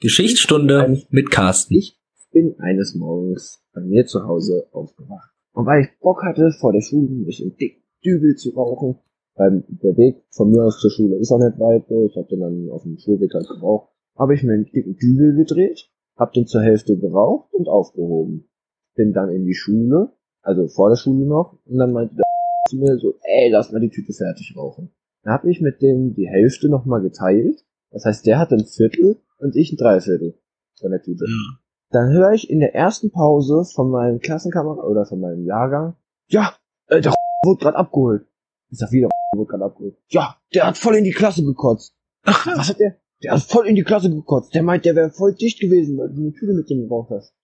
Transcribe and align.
Geschichtsstunde 0.00 1.02
mit 1.10 1.28
Carsten. 1.32 1.74
Ich 1.74 1.98
bin 2.30 2.54
eines 2.60 2.94
Morgens 2.94 3.64
bei 3.74 3.80
mir 3.80 4.06
zu 4.06 4.22
Hause 4.22 4.68
aufgewacht. 4.70 5.32
Und 5.52 5.66
weil 5.66 5.82
ich 5.82 5.98
Bock 5.98 6.22
hatte, 6.22 6.52
vor 6.60 6.72
der 6.72 6.82
Schule 6.82 7.08
mich 7.08 7.42
im 7.42 7.56
dicken 7.56 7.82
Dübel 8.04 8.36
zu 8.36 8.50
rauchen, 8.50 9.00
weil 9.34 9.64
der 9.66 9.96
Weg 9.96 10.22
von 10.30 10.50
mir 10.50 10.62
aus 10.62 10.78
zur 10.78 10.92
Schule 10.92 11.16
ist 11.16 11.32
auch 11.32 11.40
nicht 11.40 11.58
weit, 11.58 11.88
so. 11.88 12.06
ich 12.06 12.16
habe 12.16 12.28
den 12.28 12.38
dann 12.38 12.70
auf 12.70 12.84
dem 12.84 12.96
Schulweg 12.96 13.34
halt 13.34 13.48
geraucht, 13.48 13.88
habe 14.16 14.34
ich 14.36 14.44
mir 14.44 14.52
einen 14.52 14.66
dicken 14.66 14.94
Dübel 14.94 15.34
gedreht, 15.34 15.90
habe 16.16 16.30
den 16.32 16.46
zur 16.46 16.62
Hälfte 16.62 16.96
geraucht 16.96 17.52
und 17.52 17.68
aufgehoben. 17.68 18.48
Bin 18.94 19.12
dann 19.12 19.30
in 19.30 19.46
die 19.46 19.54
Schule, 19.54 20.12
also 20.42 20.68
vor 20.68 20.90
der 20.90 20.96
Schule 20.96 21.26
noch, 21.26 21.58
und 21.64 21.76
dann 21.76 21.92
meinte 21.92 22.14
der 22.14 22.24
zu 22.70 22.76
mir 22.76 22.98
so, 22.98 23.14
ey, 23.22 23.50
lass 23.50 23.72
mal 23.72 23.80
die 23.80 23.90
Tüte 23.90 24.12
fertig 24.12 24.54
rauchen. 24.56 24.92
Dann 25.24 25.32
habe 25.34 25.50
ich 25.50 25.60
mit 25.60 25.82
dem 25.82 26.14
die 26.14 26.28
Hälfte 26.28 26.68
nochmal 26.68 27.02
geteilt, 27.02 27.64
das 27.90 28.04
heißt, 28.04 28.26
der 28.26 28.38
hat 28.38 28.52
ein 28.52 28.66
Viertel 28.66 29.20
und 29.38 29.56
ich 29.56 29.72
ein 29.72 29.76
Dreiviertel 29.76 30.38
von 30.78 30.90
der 30.90 31.02
Tüte. 31.02 31.24
Ja. 31.24 31.58
Dann 31.90 32.12
höre 32.12 32.32
ich 32.32 32.50
in 32.50 32.60
der 32.60 32.74
ersten 32.74 33.10
Pause 33.10 33.64
von 33.64 33.90
meinem 33.90 34.20
Klassenkameraden 34.20 34.82
oder 34.82 35.06
von 35.06 35.20
meinem 35.20 35.44
Jahrgang, 35.44 35.96
ja, 36.28 36.54
äh, 36.88 37.00
der 37.00 37.12
wurde 37.44 37.60
gerade 37.60 37.76
abgeholt. 37.76 38.26
Ich 38.70 38.78
sag 38.78 38.92
wieder, 38.92 39.08
wurde 39.34 39.50
gerade 39.50 39.64
abgeholt. 39.64 39.96
Ja, 40.08 40.36
der 40.54 40.66
hat 40.66 40.76
voll 40.76 40.96
in 40.96 41.04
die 41.04 41.12
Klasse 41.12 41.42
gekotzt. 41.44 41.94
Was 42.24 42.68
hat 42.68 42.78
der? 42.78 42.96
Der 43.22 43.32
hat 43.32 43.42
voll 43.42 43.66
in 43.66 43.74
die 43.74 43.82
Klasse 43.82 44.10
gekotzt. 44.10 44.54
Der 44.54 44.62
meint, 44.62 44.84
der 44.84 44.94
wäre 44.94 45.10
voll 45.10 45.34
dicht 45.34 45.60
gewesen, 45.60 45.98
weil 45.98 46.10
du 46.10 46.20
eine 46.20 46.32
Tüte 46.32 46.52
mit 46.52 46.70
dem 46.70 46.82
gebraucht 46.82 47.10
hast. 47.10 47.34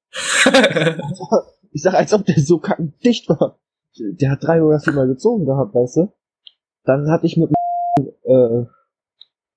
Ich 1.77 1.83
sag, 1.83 1.95
als 1.95 2.13
ob 2.15 2.25
der 2.25 2.39
so 2.39 2.61
kacken 2.61 2.95
dicht 3.05 3.29
war. 3.29 3.59
Der 3.99 4.31
hat 4.31 4.45
drei 4.45 4.63
oder 4.63 4.79
viermal 4.79 5.09
gezogen 5.09 5.45
gehabt, 5.45 5.75
weißt 5.75 5.97
du? 5.97 6.13
Dann 6.85 7.11
hatte 7.11 7.27
ich 7.27 7.37
mit 7.37 7.51
äh, 8.23 8.65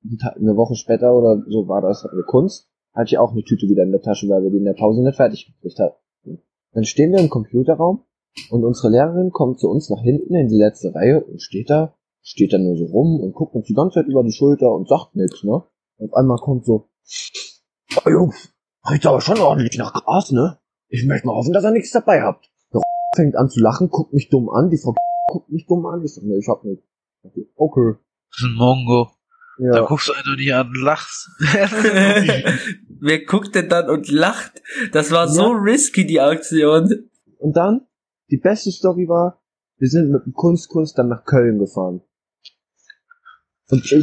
eine 0.03 0.55
Woche 0.55 0.75
später 0.75 1.13
oder 1.13 1.43
so 1.47 1.67
war 1.67 1.81
das, 1.81 2.03
wir 2.03 2.23
Kunst, 2.25 2.69
hatte 2.93 3.09
ich 3.09 3.17
auch 3.17 3.31
eine 3.31 3.43
Tüte 3.43 3.67
wieder 3.67 3.83
in 3.83 3.91
der 3.91 4.01
Tasche, 4.01 4.27
weil 4.29 4.43
wir 4.43 4.51
die 4.51 4.57
in 4.57 4.65
der 4.65 4.73
Pause 4.73 5.03
nicht 5.03 5.15
fertig 5.15 5.45
gekriegt 5.45 5.79
hatten. 5.79 6.41
Dann 6.73 6.83
stehen 6.83 7.11
wir 7.11 7.19
im 7.19 7.29
Computerraum 7.29 8.03
und 8.49 8.63
unsere 8.63 8.89
Lehrerin 8.89 9.31
kommt 9.31 9.59
zu 9.59 9.69
uns 9.69 9.89
nach 9.89 10.01
hinten 10.01 10.35
in 10.35 10.47
die 10.47 10.57
letzte 10.57 10.93
Reihe 10.93 11.23
und 11.23 11.41
steht 11.41 11.69
da, 11.69 11.95
steht 12.21 12.53
da 12.53 12.57
nur 12.57 12.75
so 12.75 12.85
rum 12.85 13.19
und 13.19 13.33
guckt 13.33 13.55
uns 13.55 13.67
die 13.67 13.73
ganze 13.73 13.95
Zeit 13.95 14.07
über 14.07 14.23
die 14.23 14.31
Schulter 14.31 14.73
und 14.73 14.87
sagt 14.87 15.15
nichts, 15.15 15.43
ne? 15.43 15.63
Auf 15.99 16.13
einmal 16.13 16.37
kommt 16.37 16.65
so, 16.65 16.89
oh 18.05 18.09
Jungs, 18.09 18.53
riecht 18.89 19.05
aber 19.05 19.21
schon 19.21 19.39
ordentlich 19.39 19.77
nach 19.77 19.93
Gras, 19.93 20.31
ne? 20.31 20.59
Ich 20.89 21.05
möchte 21.05 21.27
mal 21.27 21.35
hoffen, 21.35 21.53
dass 21.53 21.63
ihr 21.63 21.71
nichts 21.71 21.91
dabei 21.91 22.21
habt. 22.21 22.49
Der 22.73 22.81
fängt 23.15 23.35
an 23.35 23.49
zu 23.49 23.59
lachen, 23.59 23.89
guckt 23.89 24.13
mich 24.13 24.29
dumm 24.29 24.49
an, 24.49 24.69
die 24.69 24.77
Frau 24.77 24.93
guckt 25.31 25.49
mich 25.49 25.65
dumm 25.65 25.85
an, 25.85 26.03
ich 26.03 26.13
sag, 26.13 26.23
ne, 26.23 26.37
ich 26.37 26.47
hab 26.47 26.63
nichts. 26.63 26.85
Okay. 27.55 27.95
Mongo. 28.55 29.16
Da 29.59 29.77
Ja. 29.77 29.85
guckst 29.85 30.07
du 30.07 30.13
einfach 30.13 30.35
nicht 30.37 30.53
an 30.53 30.67
und 30.67 30.81
lachst. 30.81 31.29
Wer 32.99 33.25
guckt 33.25 33.55
denn 33.55 33.69
dann 33.69 33.89
und 33.89 34.09
lacht? 34.09 34.61
Das 34.91 35.11
war 35.11 35.27
so 35.27 35.51
risky, 35.51 36.05
die 36.05 36.19
Aktion. 36.19 37.09
Und 37.39 37.55
dann, 37.57 37.81
die 38.29 38.37
beste 38.37 38.71
Story 38.71 39.07
war, 39.07 39.41
wir 39.79 39.89
sind 39.89 40.11
mit 40.11 40.25
dem 40.25 40.33
Kunstkurs 40.33 40.93
dann 40.93 41.07
nach 41.09 41.23
Köln 41.25 41.59
gefahren. 41.59 42.01
Und 43.69 43.85
so 43.85 43.95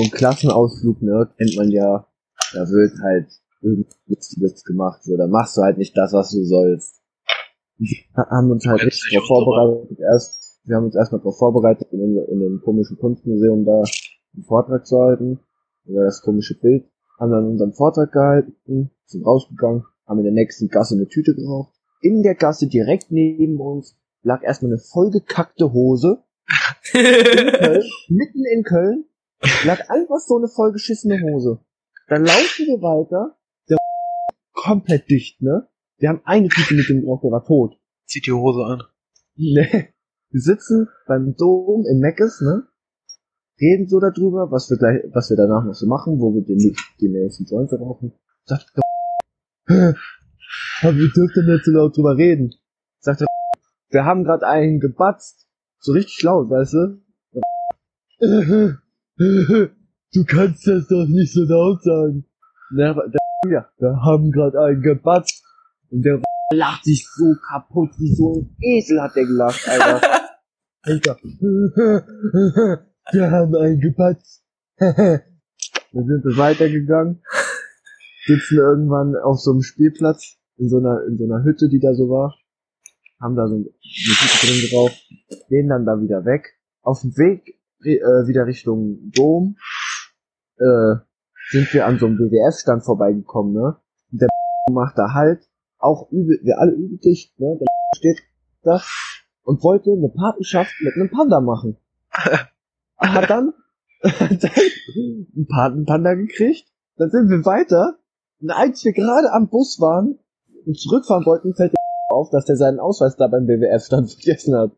ein 0.00 0.10
Klassenausflug, 0.10 1.00
ne, 1.02 1.28
kennt 1.38 1.56
man 1.56 1.70
ja, 1.70 2.06
da 2.52 2.60
wird 2.60 2.92
halt 3.02 3.30
irgendwas 3.62 3.98
Lustiges 4.06 4.64
gemacht, 4.64 5.02
so, 5.02 5.16
da 5.16 5.26
machst 5.26 5.56
du 5.56 5.62
halt 5.62 5.78
nicht 5.78 5.96
das, 5.96 6.12
was 6.12 6.30
du 6.30 6.44
sollst. 6.44 7.00
Wir 7.78 7.96
haben 8.16 8.50
uns 8.50 8.66
halt 8.66 8.82
richtig 8.84 9.18
so 9.18 9.20
vorbereitet, 9.26 9.98
erst, 9.98 10.60
wir 10.64 10.76
haben 10.76 10.84
uns 10.84 10.94
erstmal 10.94 11.20
darauf 11.20 11.38
vorbereitet, 11.38 11.88
in, 11.90 12.00
in 12.00 12.40
dem 12.40 12.60
komischen 12.62 12.98
Kunstmuseum 12.98 13.64
da 13.64 13.82
einen 14.38 14.44
Vortrag 14.44 14.86
zu 14.86 14.98
halten, 14.98 15.40
über 15.84 16.04
das 16.04 16.22
komische 16.22 16.58
Bild, 16.58 16.88
haben 17.18 17.32
dann 17.32 17.46
unseren 17.46 17.72
Vortrag 17.72 18.12
gehalten, 18.12 18.90
sind 19.04 19.26
rausgegangen, 19.26 19.84
haben 20.06 20.18
in 20.18 20.24
der 20.24 20.32
nächsten 20.32 20.68
Gasse 20.68 20.94
eine 20.94 21.08
Tüte 21.08 21.34
geraucht. 21.34 21.74
In 22.00 22.22
der 22.22 22.34
Gasse 22.34 22.68
direkt 22.68 23.10
neben 23.10 23.60
uns 23.60 23.96
lag 24.22 24.42
erstmal 24.42 24.72
eine 24.72 24.80
vollgekackte 24.80 25.72
Hose. 25.72 26.22
In 26.94 27.02
Köln, 27.02 27.82
mitten 28.08 28.44
in 28.44 28.62
Köln 28.62 29.04
lag 29.64 29.88
einfach 29.90 30.18
so 30.20 30.36
eine 30.36 30.48
vollgeschissene 30.48 31.20
Hose. 31.20 31.60
Dann 32.06 32.24
laufen 32.24 32.66
wir 32.66 32.80
weiter, 32.80 33.36
der 33.68 33.76
komplett 34.54 35.10
dicht, 35.10 35.42
ne? 35.42 35.68
Wir 35.98 36.10
haben 36.10 36.22
eine 36.24 36.48
Tüte 36.48 36.74
mit 36.74 36.88
dem 36.88 37.02
geraucht, 37.02 37.24
der 37.24 37.32
war 37.32 37.44
tot. 37.44 37.76
Zieht 38.06 38.26
die 38.26 38.32
Hose 38.32 38.64
an. 38.64 38.82
Nee. 39.34 39.92
Wir 40.30 40.40
sitzen 40.40 40.88
beim 41.06 41.34
Dom 41.36 41.84
in 41.90 41.98
Meckes, 41.98 42.40
ne? 42.40 42.68
Reden 43.60 43.88
so 43.88 43.98
darüber, 43.98 44.50
was 44.50 44.70
wir 44.70 44.78
gleich, 44.78 45.02
was 45.12 45.30
wir 45.30 45.36
danach 45.36 45.64
noch 45.64 45.74
so 45.74 45.86
machen, 45.86 46.20
wo 46.20 46.34
wir 46.34 46.42
den, 46.42 46.74
den 47.00 47.12
nächsten 47.12 47.44
Joint 47.44 47.72
rauchen. 47.72 48.12
Sagt 48.44 48.72
der 48.76 49.94
aber 50.80 50.96
wir 50.96 51.10
dürfen 51.12 51.46
nicht 51.46 51.64
so 51.64 51.72
laut 51.72 51.96
drüber 51.96 52.16
reden. 52.16 52.54
Sagt 53.00 53.20
der 53.20 53.26
wir 53.90 54.04
haben 54.04 54.24
gerade 54.24 54.46
einen 54.46 54.80
gebatzt. 54.80 55.46
So 55.78 55.92
richtig 55.92 56.22
laut, 56.22 56.50
weißt 56.50 56.74
du? 56.74 57.02
Du 60.10 60.24
kannst 60.24 60.66
das 60.66 60.88
doch 60.88 61.06
nicht 61.06 61.32
so 61.32 61.44
laut 61.44 61.82
sagen. 61.82 62.24
Der, 62.76 62.94
der, 62.94 63.50
ja, 63.50 63.68
wir 63.78 64.02
haben 64.02 64.30
gerade 64.30 64.60
einen 64.60 64.82
gebatzt. 64.82 65.44
Und 65.90 66.02
der 66.02 66.20
lacht 66.52 66.84
sich 66.84 67.06
so 67.08 67.34
kaputt, 67.48 67.90
wie 67.98 68.14
so 68.14 68.40
ein 68.40 68.56
Esel 68.60 69.00
hat 69.00 69.16
der 69.16 69.24
gelacht, 69.24 69.68
Alter. 69.68 70.00
Alter. 70.82 71.18
Wir 73.10 73.30
haben 73.30 73.54
einen 73.56 73.80
gepatzt. 73.80 74.44
Dann 74.78 75.22
sind 75.92 76.24
wir 76.24 76.36
weitergegangen, 76.36 77.22
sitzen 78.26 78.58
irgendwann 78.58 79.16
auf 79.16 79.40
so 79.40 79.52
einem 79.52 79.62
Spielplatz, 79.62 80.36
in 80.56 80.68
so 80.68 80.78
einer, 80.78 81.04
in 81.08 81.16
so 81.16 81.24
einer 81.24 81.42
Hütte, 81.44 81.68
die 81.68 81.80
da 81.80 81.94
so 81.94 82.08
war, 82.08 82.36
haben 83.20 83.34
da 83.34 83.48
so 83.48 83.56
eine 83.56 83.64
Hütte 83.64 84.46
drin 84.46 84.70
geraucht, 84.70 85.08
gehen 85.48 85.68
dann 85.68 85.86
da 85.86 86.00
wieder 86.00 86.24
weg. 86.24 86.58
Auf 86.82 87.00
dem 87.00 87.16
Weg 87.16 87.58
äh, 87.82 88.26
wieder 88.26 88.46
Richtung 88.46 89.10
Dom 89.14 89.56
äh, 90.58 90.96
sind 91.50 91.72
wir 91.72 91.86
an 91.86 91.98
so 91.98 92.06
einem 92.06 92.18
WWF-Stand 92.18 92.84
vorbeigekommen, 92.84 93.54
ne? 93.54 93.76
Und 94.12 94.20
der 94.20 94.28
macht 94.72 94.98
da 94.98 95.14
halt, 95.14 95.48
auch 95.78 96.10
übel, 96.10 96.40
wir 96.42 96.58
alle 96.58 96.72
übel 96.72 96.98
dicht, 96.98 97.38
ne? 97.40 97.56
Der 97.58 97.66
steht 97.96 98.22
da 98.62 98.82
und 99.44 99.62
wollte 99.62 99.92
eine 99.92 100.10
Patenschaft 100.10 100.74
mit 100.82 100.94
einem 100.94 101.10
Panda 101.10 101.40
machen. 101.40 101.78
Hat 102.98 103.30
dann, 103.30 103.52
hat 104.02 104.42
dann 104.42 104.50
einen 104.52 105.46
Patenpanda 105.48 106.14
gekriegt. 106.14 106.68
Dann 106.96 107.10
sind 107.10 107.30
wir 107.30 107.44
weiter. 107.44 107.98
Und 108.40 108.50
als 108.50 108.84
wir 108.84 108.92
gerade 108.92 109.32
am 109.32 109.48
Bus 109.48 109.80
waren 109.80 110.18
und 110.66 110.78
zurückfahren 110.78 111.24
wollten, 111.26 111.54
fällt 111.54 111.72
der 111.72 111.78
auf, 112.16 112.30
dass 112.30 112.44
der 112.44 112.56
seinen 112.56 112.80
Ausweis 112.80 113.16
da 113.16 113.28
beim 113.28 113.46
BWF-Stand 113.46 114.10
vergessen 114.12 114.56
hat. 114.56 114.72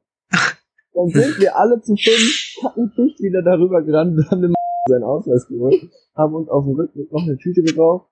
Dann 0.92 1.08
sind 1.08 1.38
wir 1.40 1.56
alle 1.56 1.80
zu 1.80 1.94
fünf, 1.96 2.64
hatten 2.64 2.92
dicht 2.96 3.20
wieder 3.20 3.42
darüber 3.42 3.82
gerannt 3.82 4.18
und 4.18 4.30
haben 4.30 4.42
dem 4.42 4.54
seinen 4.88 5.04
Ausweis 5.04 5.46
geholt, 5.46 5.90
haben 6.16 6.34
uns 6.34 6.48
auf 6.48 6.64
dem 6.64 6.74
Rückweg 6.74 7.12
noch 7.12 7.22
eine 7.22 7.36
Tüte 7.38 7.62
geraucht, 7.62 8.08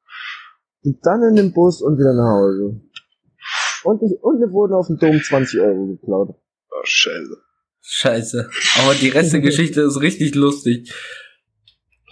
sind 0.83 0.99
dann 1.05 1.23
in 1.23 1.37
den 1.37 1.53
Bus 1.53 1.83
und 1.83 1.99
wieder 1.99 2.15
nach 2.15 2.31
Hause. 2.31 2.81
Und, 3.85 4.03
ich, 4.03 4.23
und 4.23 4.41
wir 4.41 4.53
wurden 4.53 4.75
auf 4.75 4.87
dem 4.87 4.99
Dom 4.99 5.21
20 5.21 5.61
Euro 5.61 5.87
geklaut. 5.87 6.35
Oh, 6.71 6.85
scheiße. 6.85 7.37
Scheiße. 7.91 8.51
Aber 8.83 8.95
die 8.95 9.09
Rest 9.09 9.33
der 9.33 9.41
Geschichte 9.49 9.81
ist 9.81 10.01
richtig 10.01 10.35
lustig. 10.35 10.93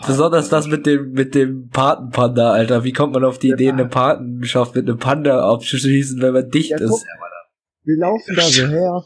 Besonders 0.07 0.49
das 0.49 0.67
mit 0.67 0.87
dem, 0.87 1.13
mit 1.13 1.35
dem 1.35 1.69
Patenpanda, 1.69 2.51
Alter. 2.51 2.85
Wie 2.85 2.93
kommt 2.93 3.13
man 3.15 3.25
auf 3.25 3.39
die 3.39 3.49
Der 3.49 3.57
Idee, 3.57 3.71
eine 3.71 3.87
Patenschaft 3.87 4.75
mit 4.75 4.89
einem 4.89 4.99
Panda 4.99 5.51
abzuschließen, 5.51 6.21
wenn 6.21 6.33
man 6.33 6.51
dicht 6.51 6.71
Ja, 6.71 6.79
guck, 6.79 6.87
ist? 6.87 7.07
wir 7.85 7.99
laufen 7.99 8.35
da 8.37 8.43
so 8.43 8.67
her 8.67 9.05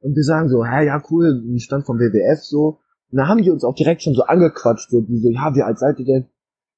und 0.00 0.16
wir 0.16 0.24
sagen 0.24 0.48
so, 0.48 0.64
hä, 0.64 0.86
ja 0.86 1.02
cool, 1.10 1.42
ein 1.44 1.58
Stand 1.60 1.86
vom 1.86 1.98
WWF 1.98 2.42
so. 2.42 2.80
Und 3.10 3.18
da 3.18 3.28
haben 3.28 3.42
die 3.42 3.50
uns 3.50 3.62
auch 3.62 3.74
direkt 3.74 4.02
schon 4.02 4.14
so 4.14 4.22
angequatscht, 4.22 4.90
so, 4.90 5.00
die 5.00 5.18
so, 5.18 5.30
ja, 5.30 5.54
wie 5.54 5.62
alt 5.62 5.78
seid 5.78 5.98
ihr 5.98 6.06
denn? 6.06 6.26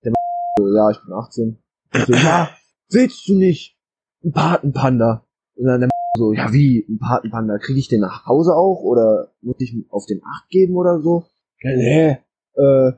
Der 0.04 0.12
so, 0.58 0.74
ja, 0.74 0.90
ich 0.90 0.98
bin 1.02 1.12
18. 1.14 1.58
Ich 1.94 2.04
so, 2.04 2.12
ja, 2.12 2.50
willst 2.90 3.28
du 3.28 3.34
nicht 3.38 3.78
ein 4.24 4.32
Patenpanda? 4.32 5.26
Und 5.54 5.66
dann 5.66 5.80
der 5.80 5.88
so, 6.16 6.32
ja 6.32 6.52
wie, 6.52 6.86
ein 6.88 6.98
Patenpanda, 6.98 7.58
kriege 7.58 7.78
ich 7.78 7.88
den 7.88 8.00
nach 8.00 8.26
Hause 8.26 8.54
auch 8.54 8.82
oder 8.82 9.32
muss 9.42 9.56
ich 9.58 9.74
auf 9.90 10.06
den 10.06 10.22
Acht 10.24 10.48
geben 10.48 10.76
oder 10.76 11.00
so? 11.00 11.24
Ja, 11.60 11.76
nee, 11.76 12.18
äh, 12.54 12.92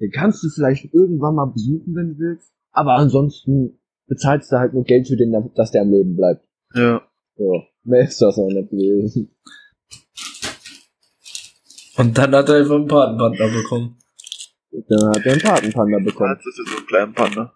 den 0.00 0.10
kannst 0.12 0.42
du 0.44 0.48
vielleicht 0.48 0.92
irgendwann 0.92 1.34
mal 1.34 1.46
besuchen, 1.46 1.94
wenn 1.94 2.14
du 2.14 2.18
willst. 2.18 2.52
Aber 2.72 2.94
ansonsten 2.94 3.80
bezahlst 4.06 4.52
du 4.52 4.58
halt 4.58 4.74
nur 4.74 4.84
Geld 4.84 5.08
für 5.08 5.16
den, 5.16 5.50
dass 5.54 5.70
der 5.70 5.82
am 5.82 5.90
Leben 5.90 6.16
bleibt. 6.16 6.46
Ja. 6.74 7.02
Ja, 7.36 7.62
mehr 7.84 8.02
ist 8.02 8.20
das 8.20 8.38
auch 8.38 8.48
nicht 8.48 8.70
gewesen. 8.70 9.30
Und 11.96 12.16
dann 12.16 12.34
hat 12.34 12.48
er 12.48 12.56
einfach 12.56 12.76
einen 12.76 12.86
Patenpanda 12.86 13.46
bekommen. 13.48 13.96
Dann 14.70 15.08
hat 15.08 15.24
er 15.24 15.32
einen 15.32 15.40
Patenpanda 15.40 15.98
bekommen. 15.98 16.36
Das 16.36 16.46
ist 16.46 16.58
ja 16.58 16.72
so 16.72 16.78
ein 16.78 16.86
kleiner 16.86 17.12
Panda. 17.12 17.52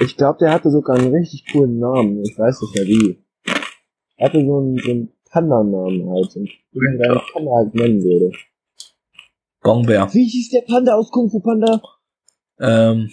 Ich 0.00 0.16
glaube, 0.16 0.38
der 0.40 0.52
hatte 0.52 0.70
sogar 0.70 0.96
einen 0.96 1.14
richtig 1.14 1.44
coolen 1.52 1.78
Namen. 1.78 2.22
Ich 2.24 2.36
weiß 2.36 2.62
nicht 2.62 2.74
mehr 2.74 2.86
wie. 2.86 3.22
Er 4.22 4.28
hatte 4.28 4.46
so 4.46 4.58
einen, 4.58 4.78
so 4.78 4.90
einen 4.90 5.12
Panda-Namen 5.32 6.08
halt. 6.08 6.36
Und 6.36 6.48
wie 6.70 6.96
man 7.08 7.20
Panda 7.32 7.50
halt 7.56 7.74
nennen 7.74 8.04
würde. 8.04 8.30
Bongbär. 9.62 10.08
Wie 10.14 10.28
hieß 10.28 10.50
der 10.50 10.60
Panda 10.60 10.94
aus 10.94 11.10
Kung 11.10 11.28
Fu 11.28 11.40
Panda? 11.40 11.82
Ähm, 12.60 13.10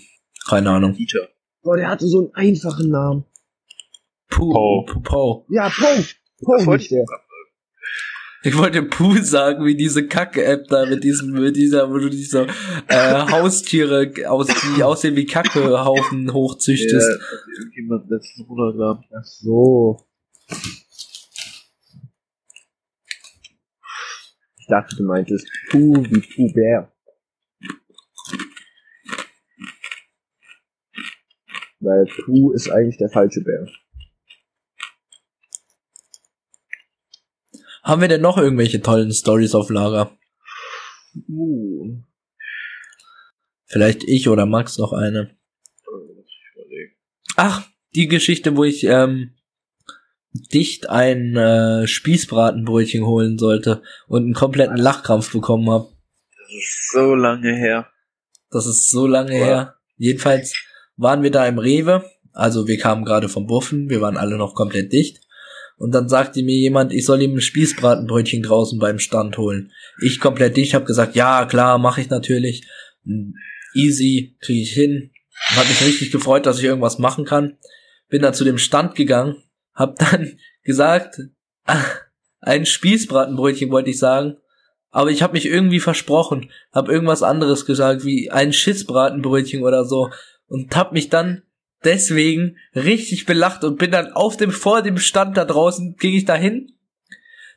keine 0.47 0.69
Ahnung. 0.69 0.93
Dieter. 0.93 1.27
Boah, 1.63 1.77
der 1.77 1.89
hatte 1.89 2.05
so 2.07 2.19
einen 2.19 2.33
einfachen 2.35 2.91
Namen. 2.91 3.25
Puh. 4.29 4.85
Puh. 4.85 5.45
Ja, 5.49 5.67
Das 5.69 6.67
wollte 6.67 6.83
hieß 6.83 6.89
der. 6.89 7.05
Ich 8.43 8.55
wollte 8.55 8.83
Puh 8.83 9.17
sagen, 9.23 9.65
wie 9.65 9.75
diese 9.75 10.07
Kacke-App 10.07 10.67
da 10.67 10.85
mit 10.85 11.03
diesem, 11.03 11.31
mit 11.31 11.55
dieser, 11.55 11.89
wo 11.89 11.97
du 11.97 12.09
diese 12.11 12.45
äh, 12.87 13.13
Haustiere 13.31 14.11
aus, 14.27 14.47
die 14.77 14.83
aussehen 14.83 15.15
wie 15.15 15.25
Kackehaufen 15.25 16.27
Ja, 16.27 16.33
hochzüchtest. 16.33 17.19
hat 17.19 17.19
irgendjemand 17.57 18.09
letztens 18.11 18.47
runtergeladen. 18.47 19.03
Ach 19.11 19.25
so. 19.25 20.05
Ich 24.69 24.71
dachte, 24.71 24.95
du 24.97 25.03
meintest 25.03 25.49
Puh 25.71 25.95
wie 26.11 26.21
Puh 26.21 26.53
Bär. 26.53 26.93
Weil 31.79 32.05
Puh 32.05 32.51
ist 32.51 32.69
eigentlich 32.69 32.97
der 32.97 33.09
falsche 33.09 33.41
Bär. 33.41 33.67
Haben 37.81 38.01
wir 38.01 38.09
denn 38.09 38.21
noch 38.21 38.37
irgendwelche 38.37 38.79
tollen 38.79 39.11
Stories 39.11 39.55
auf 39.55 39.71
Lager? 39.71 40.15
Uh. 41.27 42.03
Vielleicht 43.65 44.03
ich 44.03 44.29
oder 44.29 44.45
Max 44.45 44.77
noch 44.77 44.93
eine. 44.93 45.35
Ach, 47.37 47.67
die 47.95 48.07
Geschichte, 48.07 48.55
wo 48.55 48.65
ich 48.65 48.83
ähm, 48.83 49.33
dicht 50.31 50.89
ein 50.89 51.35
äh, 51.35 51.87
Spießbratenbrötchen 51.87 53.05
holen 53.05 53.37
sollte 53.37 53.81
und 54.07 54.23
einen 54.23 54.33
kompletten 54.33 54.77
Lachkrampf 54.77 55.31
bekommen 55.31 55.69
habe. 55.69 55.89
Das 56.37 56.51
ist 56.53 56.91
so 56.93 57.15
lange 57.15 57.55
her. 57.55 57.87
Das 58.51 58.65
ist 58.65 58.89
so 58.89 59.07
lange 59.07 59.31
Wow. 59.33 59.45
her. 59.45 59.75
Jedenfalls 59.97 60.53
waren 60.97 61.23
wir 61.23 61.31
da 61.31 61.45
im 61.47 61.59
Rewe. 61.59 62.03
Also 62.31 62.67
wir 62.67 62.77
kamen 62.77 63.05
gerade 63.05 63.27
vom 63.29 63.47
Buffen, 63.47 63.89
wir 63.89 64.01
waren 64.01 64.17
alle 64.17 64.37
noch 64.37 64.53
komplett 64.55 64.93
dicht. 64.93 65.21
Und 65.77 65.91
dann 65.93 66.09
sagte 66.09 66.43
mir 66.43 66.55
jemand, 66.55 66.91
ich 66.93 67.05
soll 67.05 67.21
ihm 67.21 67.35
ein 67.35 67.41
Spießbratenbrötchen 67.41 68.43
draußen 68.43 68.79
beim 68.79 68.99
Stand 68.99 69.37
holen. 69.37 69.71
Ich 70.01 70.19
komplett 70.19 70.57
dicht, 70.57 70.73
habe 70.73 70.85
gesagt, 70.85 71.15
ja 71.15 71.45
klar, 71.45 71.77
mache 71.77 72.01
ich 72.01 72.09
natürlich. 72.09 72.67
Hm, 73.05 73.33
Easy, 73.73 74.35
kriege 74.41 74.61
ich 74.61 74.73
hin. 74.73 75.11
Hat 75.55 75.67
mich 75.69 75.81
richtig 75.85 76.11
gefreut, 76.11 76.45
dass 76.45 76.57
ich 76.59 76.65
irgendwas 76.65 76.99
machen 76.99 77.23
kann. 77.23 77.57
Bin 78.09 78.21
dann 78.21 78.33
zu 78.33 78.43
dem 78.43 78.57
Stand 78.57 78.95
gegangen, 78.95 79.35
hab 79.79 79.97
dann 79.97 80.37
gesagt, 80.63 81.21
ah, 81.65 81.83
ein 82.41 82.65
Spießbratenbrötchen 82.65 83.71
wollte 83.71 83.89
ich 83.89 83.97
sagen, 83.97 84.37
aber 84.91 85.11
ich 85.11 85.21
habe 85.21 85.33
mich 85.33 85.45
irgendwie 85.45 85.79
versprochen, 85.79 86.51
hab 86.71 86.89
irgendwas 86.89 87.23
anderes 87.23 87.65
gesagt, 87.65 88.05
wie 88.05 88.31
ein 88.31 88.53
Schissbratenbrötchen 88.53 89.63
oder 89.63 89.85
so 89.85 90.09
und 90.47 90.75
hab 90.75 90.91
mich 90.91 91.09
dann 91.09 91.43
deswegen 91.83 92.57
richtig 92.75 93.25
belacht 93.25 93.63
und 93.63 93.77
bin 93.77 93.91
dann 93.91 94.13
auf 94.13 94.35
dem 94.35 94.51
vor 94.51 94.81
dem 94.81 94.97
Stand 94.97 95.37
da 95.37 95.45
draußen 95.45 95.95
ging 95.95 96.15
ich 96.15 96.25
dahin. 96.25 96.73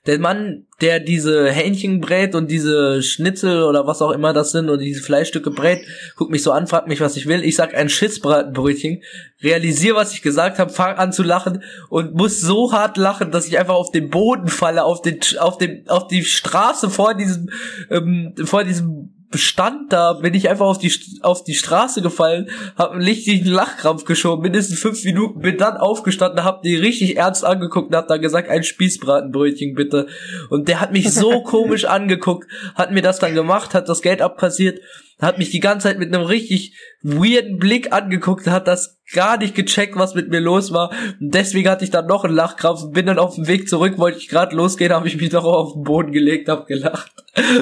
Der 0.07 0.19
Mann, 0.19 0.67
der 0.81 0.99
diese 0.99 1.49
Hähnchen 1.51 2.01
brät 2.01 2.35
und 2.35 2.51
diese 2.51 3.03
Schnitzel 3.03 3.63
oder 3.63 3.87
was 3.87 4.03
auch 4.03 4.11
immer 4.11 4.33
das 4.33 4.51
sind 4.51 4.69
und 4.69 4.81
diese 4.81 5.01
Fleischstücke 5.01 5.53
brät, 5.53 5.87
guckt 6.17 6.33
mich 6.33 6.43
so 6.43 6.51
an, 6.51 6.67
fragt 6.67 6.89
mich, 6.89 7.01
was 7.01 7.17
ich 7.17 7.27
will. 7.27 7.45
Ich 7.45 7.55
sag 7.55 7.75
ein 7.75 7.89
Schissbratenbrötchen, 7.89 9.03
realisiere, 9.43 9.95
was 9.95 10.13
ich 10.13 10.23
gesagt 10.23 10.59
habe, 10.59 10.73
fang 10.73 10.97
an 10.97 11.13
zu 11.13 11.23
lachen 11.23 11.63
und 11.89 12.15
muss 12.15 12.41
so 12.41 12.73
hart 12.73 12.97
lachen, 12.97 13.31
dass 13.31 13.47
ich 13.47 13.59
einfach 13.59 13.75
auf 13.75 13.93
den 13.93 14.11
Boden 14.11 14.49
falle, 14.49 14.83
auf 14.83 15.03
den, 15.03 15.21
auf 15.39 15.57
den, 15.57 15.89
auf 15.89 16.09
die 16.09 16.25
Straße 16.25 16.91
vor 16.91 17.15
diesem, 17.15 17.51
ähm, 17.89 18.35
vor 18.45 18.65
diesem 18.65 19.22
Stand 19.37 19.93
da, 19.93 20.15
bin 20.15 20.35
ich 20.35 20.49
einfach 20.49 20.67
auf 20.67 20.79
die, 20.79 20.93
auf 21.23 21.45
die 21.45 21.55
Straße 21.55 22.03
gefallen, 22.03 22.51
hab 22.77 22.93
einen 22.93 23.03
richtigen 23.03 23.49
Lachkrampf 23.49 24.05
geschoben, 24.05 24.43
mindestens 24.43 24.79
fünf 24.79 25.05
Minuten, 25.05 25.41
bin 25.41 25.59
dann 25.59 25.77
aufgestanden, 25.77 26.45
hab 26.45 26.63
die 26.63 26.77
richtig 26.77 27.17
ernst 27.17 27.45
angeguckt 27.45 27.89
und 27.91 27.97
hab 27.97 28.09
dann 28.09 28.21
gesagt, 28.21 28.49
ein 28.49 28.63
Spießbratenbrötchen 28.63 29.75
bitte. 29.75 30.07
Und 30.51 30.69
der 30.69 30.81
hat 30.81 30.93
mich 30.93 31.13
so 31.13 31.43
komisch 31.45 31.85
angeguckt, 31.85 32.51
hat 32.75 32.93
mir 32.93 33.03
das 33.03 33.19
dann 33.19 33.35
gemacht, 33.35 33.75
hat 33.75 33.89
das 33.89 34.03
Geld 34.03 34.23
abkassiert, 34.23 34.81
hat 35.23 35.39
mich 35.39 35.51
die 35.51 35.61
ganze 35.61 35.89
Zeit 35.89 35.99
mit 35.99 36.15
einem 36.15 36.27
richtig 36.27 36.77
weirden 37.03 37.59
Blick 37.59 37.93
angeguckt, 37.93 38.47
hat 38.49 38.67
das 38.67 39.01
gar 39.13 39.39
nicht 39.39 39.55
gecheckt, 39.55 39.97
was 39.97 40.15
mit 40.15 40.31
mir 40.31 40.41
los 40.41 40.73
war. 40.73 40.91
Und 41.21 41.35
deswegen 41.35 41.69
hatte 41.69 41.85
ich 41.85 41.91
dann 41.91 42.07
noch 42.07 42.25
einen 42.25 42.35
Lachkrampf 42.35 42.83
und 42.83 42.93
bin 42.93 43.07
dann 43.07 43.19
auf 43.19 43.37
dem 43.37 43.47
Weg 43.47 43.69
zurück, 43.69 43.99
wollte 43.99 44.19
ich 44.19 44.29
gerade 44.29 44.57
losgehen, 44.57 44.93
habe 44.93 45.07
ich 45.07 45.21
mich 45.21 45.33
noch 45.33 45.45
auf 45.45 45.75
den 45.75 45.85
Boden 45.85 46.13
gelegt, 46.13 46.49
hab 46.49 46.67
gelacht 46.67 47.13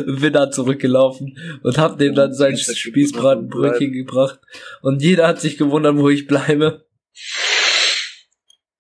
und 0.06 0.20
bin 0.20 0.32
dann 0.32 0.52
zurückgelaufen 0.52 1.36
und 1.62 1.78
hab 1.78 1.98
dem 1.98 2.14
dann 2.14 2.32
sein 2.32 2.56
Spießbratenbrötchen 2.56 3.92
gebracht. 3.92 4.40
Und 4.82 5.02
jeder 5.02 5.28
hat 5.28 5.40
sich 5.40 5.58
gewundert, 5.58 5.96
wo 5.96 6.08
ich 6.08 6.26
bleibe. 6.26 6.86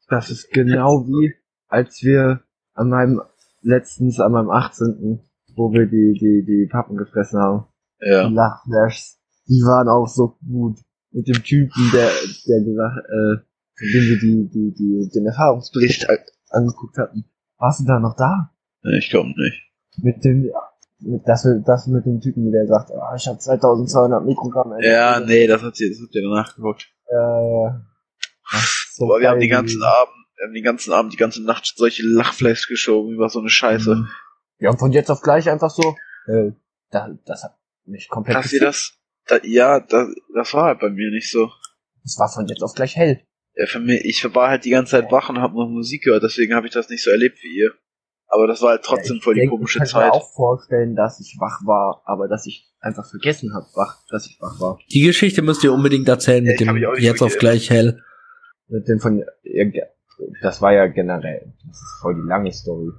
Das 0.08 0.30
ist 0.30 0.50
genau 0.50 1.06
wie, 1.06 1.34
als 1.68 2.02
wir 2.02 2.42
an 2.74 2.88
meinem, 2.88 3.20
letztens 3.62 4.18
an 4.20 4.32
meinem 4.32 4.50
18., 4.50 5.20
wo 5.54 5.72
wir 5.72 5.86
die, 5.86 6.14
die, 6.18 6.44
die 6.46 6.68
Pappen 6.70 6.96
gefressen 6.96 7.38
haben. 7.40 7.69
Ja. 8.00 8.28
Die 8.28 8.34
Lachflashs, 8.34 9.18
die 9.48 9.60
waren 9.62 9.88
auch 9.88 10.08
so 10.08 10.38
gut. 10.46 10.78
Mit 11.12 11.26
dem 11.26 11.42
Typen, 11.42 11.90
der, 11.92 12.08
der 12.46 12.60
gesagt, 12.64 12.98
äh, 13.06 13.42
von 13.76 13.88
dem 13.92 14.08
wir 14.08 14.18
die, 14.20 14.48
die, 14.48 14.74
die, 14.74 15.10
den 15.12 15.26
Erfahrungsbericht 15.26 16.06
angeguckt 16.50 16.98
hatten. 16.98 17.24
Warst 17.58 17.80
du 17.80 17.84
da 17.84 17.98
noch 17.98 18.14
da? 18.16 18.52
Ich 18.96 19.10
glaube 19.10 19.30
nicht. 19.30 19.60
Mit 19.96 20.24
dem, 20.24 20.50
mit, 21.00 21.22
das, 21.26 21.46
das 21.64 21.86
mit 21.88 22.06
dem 22.06 22.20
Typen, 22.20 22.52
der 22.52 22.66
sagt, 22.66 22.92
ah, 22.92 23.14
ich 23.16 23.26
habe 23.26 23.38
2200 23.38 24.24
Mikrogramm. 24.24 24.72
Ja, 24.80 25.20
nee, 25.20 25.46
das 25.46 25.62
hat 25.62 25.76
sie, 25.76 25.90
das 25.90 26.00
hat 26.00 26.14
ihr 26.14 26.22
danach 26.22 26.54
geguckt. 26.54 26.88
Äh, 27.06 27.70
ach, 28.50 28.86
so 28.92 29.06
Aber 29.06 29.20
wir 29.20 29.30
haben 29.30 29.40
die 29.40 29.48
ganzen. 29.48 29.82
Abend, 29.82 30.14
wir 30.36 30.46
haben 30.46 30.54
den 30.54 30.64
ganzen 30.64 30.92
Abend, 30.92 31.12
die 31.12 31.16
ganze 31.16 31.42
Nacht 31.44 31.72
solche 31.76 32.06
Lachfleisch 32.06 32.68
geschoben 32.68 33.12
über 33.12 33.28
so 33.28 33.40
eine 33.40 33.50
Scheiße. 33.50 33.96
Mhm. 33.96 34.08
Ja, 34.58 34.70
und 34.70 34.78
von 34.78 34.92
jetzt 34.92 35.10
auf 35.10 35.22
gleich 35.22 35.50
einfach 35.50 35.70
so, 35.70 35.96
äh, 36.26 36.52
da, 36.90 37.10
das 37.24 37.44
hat 37.44 37.59
mich 37.90 38.08
komplett 38.08 38.36
Hast 38.36 38.52
du 38.52 38.58
das? 38.60 38.92
Da, 39.26 39.38
ja, 39.42 39.80
das, 39.80 40.08
das 40.34 40.54
war 40.54 40.64
halt 40.64 40.80
bei 40.80 40.90
mir 40.90 41.10
nicht 41.10 41.30
so. 41.30 41.50
Das 42.02 42.16
war 42.18 42.28
von 42.32 42.46
jetzt 42.48 42.62
auf 42.62 42.74
gleich 42.74 42.96
hell. 42.96 43.20
Ja, 43.54 43.66
für 43.66 43.80
mich, 43.80 44.04
ich 44.04 44.34
war 44.34 44.48
halt 44.48 44.64
die 44.64 44.70
ganze 44.70 44.92
Zeit 44.92 45.12
wach 45.12 45.28
und 45.28 45.40
hab 45.40 45.52
noch 45.52 45.68
Musik 45.68 46.04
gehört, 46.04 46.22
deswegen 46.22 46.54
habe 46.54 46.66
ich 46.66 46.72
das 46.72 46.88
nicht 46.88 47.02
so 47.02 47.10
erlebt 47.10 47.38
wie 47.42 47.58
ihr. 47.58 47.72
Aber 48.28 48.46
das 48.46 48.62
war 48.62 48.70
halt 48.70 48.84
trotzdem 48.84 49.16
Ja, 49.16 49.22
voll 49.22 49.34
die 49.34 49.46
komische 49.48 49.82
ich 49.82 49.90
kann 49.90 50.02
mir 50.02 50.12
Zeit. 50.12 50.20
auch 50.20 50.32
vorstellen, 50.34 50.94
dass 50.94 51.18
ich 51.20 51.36
wach 51.40 51.60
war, 51.66 52.02
aber 52.04 52.28
dass 52.28 52.46
ich 52.46 52.70
einfach 52.78 53.08
vergessen 53.08 53.52
habe, 53.54 53.66
wach, 53.74 53.98
dass 54.08 54.26
ich 54.26 54.40
wach 54.40 54.60
war. 54.60 54.78
Die 54.92 55.02
Geschichte 55.02 55.42
müsst 55.42 55.64
ihr 55.64 55.72
unbedingt 55.72 56.08
erzählen 56.08 56.46
Ja, 56.46 56.52
mit 56.52 56.60
dem 56.60 56.74
nicht 56.92 57.02
jetzt 57.02 57.22
auf 57.22 57.36
gleich 57.38 57.70
hell. 57.70 58.00
Mit 58.68 58.86
dem 58.86 59.00
von, 59.00 59.24
das 60.42 60.62
war 60.62 60.72
ja 60.72 60.86
generell, 60.86 61.52
das 61.66 61.76
ist 61.76 61.98
voll 62.00 62.14
die 62.14 62.28
lange 62.28 62.52
Story. 62.52 62.90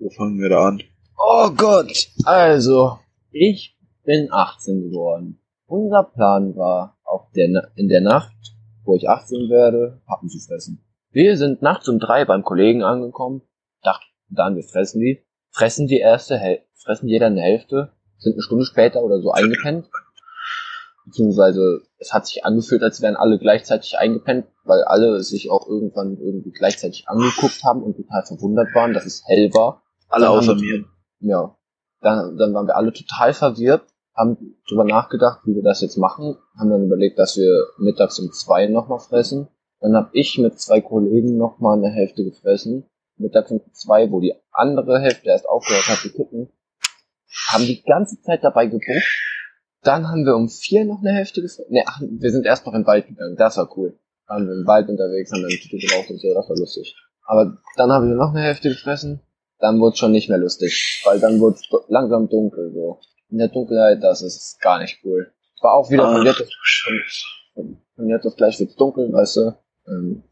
Wo 0.00 0.10
fangen 0.10 0.40
wir 0.40 0.48
da 0.48 0.68
an? 0.68 0.82
Oh 1.16 1.50
Gott, 1.50 2.08
also, 2.24 2.98
ich 3.30 3.77
bin 4.08 4.32
18 4.32 4.88
geworden. 4.88 5.38
Unser 5.66 6.02
Plan 6.02 6.56
war, 6.56 6.96
auf 7.04 7.30
der, 7.36 7.70
in 7.76 7.88
der 7.88 8.00
Nacht, 8.00 8.32
wo 8.84 8.94
ich 8.94 9.06
18 9.06 9.50
werde, 9.50 10.00
Pappen 10.06 10.30
zu 10.30 10.38
fressen. 10.38 10.82
Wir 11.10 11.36
sind 11.36 11.60
nachts 11.60 11.90
um 11.90 11.98
drei 11.98 12.24
beim 12.24 12.42
Kollegen 12.42 12.82
angekommen, 12.82 13.42
dachten 13.82 14.06
dann, 14.30 14.56
wir 14.56 14.64
fressen 14.64 15.02
die, 15.02 15.26
fressen 15.50 15.88
die 15.88 15.98
erste 15.98 16.38
Hälfte, 16.38 16.66
fressen 16.82 17.06
jeder 17.06 17.26
eine 17.26 17.42
Hälfte, 17.42 17.92
sind 18.16 18.32
eine 18.32 18.42
Stunde 18.42 18.64
später 18.64 19.02
oder 19.02 19.20
so 19.20 19.30
eingepennt. 19.30 19.90
Beziehungsweise, 21.04 21.82
es 21.98 22.14
hat 22.14 22.26
sich 22.26 22.46
angefühlt, 22.46 22.82
als 22.82 23.02
wären 23.02 23.16
alle 23.16 23.38
gleichzeitig 23.38 23.98
eingepennt, 23.98 24.46
weil 24.64 24.84
alle 24.84 25.22
sich 25.22 25.50
auch 25.50 25.68
irgendwann 25.68 26.16
irgendwie 26.16 26.52
gleichzeitig 26.52 27.08
angeguckt 27.08 27.62
haben 27.62 27.82
und 27.82 27.96
total 27.96 28.24
verwundert 28.24 28.74
waren, 28.74 28.94
dass 28.94 29.04
es 29.04 29.22
hell 29.26 29.52
war. 29.52 29.82
Alle 30.08 30.30
außer 30.30 30.54
mir. 30.54 30.86
Ja. 31.20 31.58
Dann, 32.00 32.38
dann 32.38 32.54
waren 32.54 32.66
wir 32.66 32.76
alle 32.76 32.92
total 32.92 33.34
verwirrt, 33.34 33.86
haben 34.18 34.56
drüber 34.68 34.84
nachgedacht, 34.84 35.40
wie 35.44 35.54
wir 35.54 35.62
das 35.62 35.80
jetzt 35.80 35.96
machen, 35.96 36.36
haben 36.58 36.70
dann 36.70 36.84
überlegt, 36.84 37.18
dass 37.18 37.36
wir 37.36 37.66
mittags 37.78 38.18
um 38.18 38.32
zwei 38.32 38.66
nochmal 38.66 38.98
fressen. 38.98 39.48
Dann 39.80 39.94
habe 39.94 40.10
ich 40.12 40.38
mit 40.38 40.58
zwei 40.58 40.80
Kollegen 40.80 41.36
nochmal 41.36 41.78
eine 41.78 41.90
Hälfte 41.90 42.24
gefressen. 42.24 42.84
Mittags 43.16 43.50
um 43.50 43.60
zwei, 43.72 44.10
wo 44.10 44.20
die 44.20 44.34
andere 44.50 45.00
Hälfte 45.00 45.28
erst 45.28 45.48
aufgehört 45.48 45.88
hat 45.88 45.98
zu 45.98 46.12
gucken. 46.12 46.50
Haben 47.48 47.64
die 47.64 47.82
ganze 47.82 48.20
Zeit 48.22 48.42
dabei 48.42 48.66
gebucht. 48.66 49.24
Dann 49.82 50.08
haben 50.08 50.24
wir 50.24 50.34
um 50.34 50.48
vier 50.48 50.84
noch 50.84 51.00
eine 51.00 51.12
Hälfte 51.12 51.40
gefressen. 51.40 51.66
Nee, 51.70 51.84
ach, 51.86 52.00
wir 52.00 52.30
sind 52.32 52.44
erst 52.44 52.66
noch 52.66 52.72
den 52.72 52.86
Wald 52.86 53.06
gegangen. 53.06 53.36
Das 53.36 53.56
war 53.56 53.70
cool. 53.76 53.98
Waren 54.26 54.46
wir 54.46 54.54
im 54.54 54.66
Wald 54.66 54.88
unterwegs, 54.88 55.32
haben 55.32 55.42
dann 55.42 55.50
Tüte 55.50 55.78
geraucht 55.78 56.10
und 56.10 56.20
so, 56.20 56.34
das 56.34 56.48
war 56.48 56.56
lustig. 56.56 56.96
Aber 57.24 57.56
dann 57.76 57.92
haben 57.92 58.08
wir 58.08 58.16
noch 58.16 58.30
eine 58.30 58.42
Hälfte 58.42 58.68
gefressen 58.68 59.22
dann 59.58 59.80
wurde 59.80 59.96
schon 59.96 60.12
nicht 60.12 60.28
mehr 60.28 60.38
lustig, 60.38 61.02
weil 61.04 61.20
dann 61.20 61.40
wurde 61.40 61.58
langsam 61.88 62.28
dunkel 62.28 62.72
so. 62.72 63.00
In 63.30 63.38
der 63.38 63.48
Dunkelheit, 63.48 64.02
das 64.02 64.22
ist 64.22 64.60
gar 64.60 64.78
nicht 64.78 65.00
cool. 65.04 65.32
War 65.60 65.74
auch 65.74 65.90
wieder 65.90 66.04
von 66.04 66.20
Ach, 66.20 66.24
jetzt, 66.24 66.54
von, 67.54 67.78
von 67.96 68.08
jetzt 68.08 68.26
auf 68.26 68.36
gleich 68.36 68.58
wird's 68.58 68.76
dunkel, 68.76 69.12
weißt 69.12 69.36
du. 69.36 69.54
Ähm, 69.86 70.22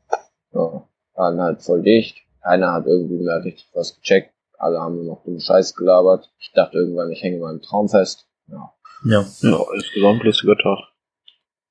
ja, 0.53 0.89
waren 1.15 1.41
halt 1.41 1.63
voll 1.63 1.83
dicht. 1.83 2.19
Keiner 2.43 2.73
hat 2.73 2.87
irgendwie 2.87 3.23
mehr 3.23 3.43
richtig 3.45 3.69
was 3.75 3.97
gecheckt. 3.97 4.33
Alle 4.59 4.81
haben 4.81 4.97
nur 4.97 5.05
noch 5.05 5.25
dumme 5.25 5.41
Scheiß 5.41 5.75
gelabert. 5.75 6.31
Ich 6.39 6.53
dachte 6.55 6.79
irgendwann, 6.79 7.11
ich 7.11 7.23
hänge 7.23 7.39
mal 7.39 7.53
im 7.53 7.61
Traum 7.61 7.89
fest. 7.89 8.27
Ja. 8.49 8.73
Ja. 9.05 9.27
Ja, 9.41 9.61
insgesamt 9.75 10.23
lustiger 10.23 10.57
Tag. 10.57 10.79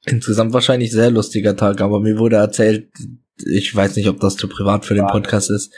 Insgesamt 0.06 0.54
wahrscheinlich 0.54 0.92
sehr 0.92 1.10
lustiger 1.10 1.56
Tag, 1.56 1.82
aber 1.82 2.00
mir 2.00 2.20
wurde 2.20 2.36
erzählt, 2.36 2.92
ich 3.44 3.76
weiß 3.76 3.96
nicht, 3.96 4.08
ob 4.08 4.20
das 4.20 4.36
zu 4.36 4.48
privat 4.48 4.86
für 4.86 4.94
den 4.94 5.08
Podcast 5.08 5.50
ist, 5.50 5.74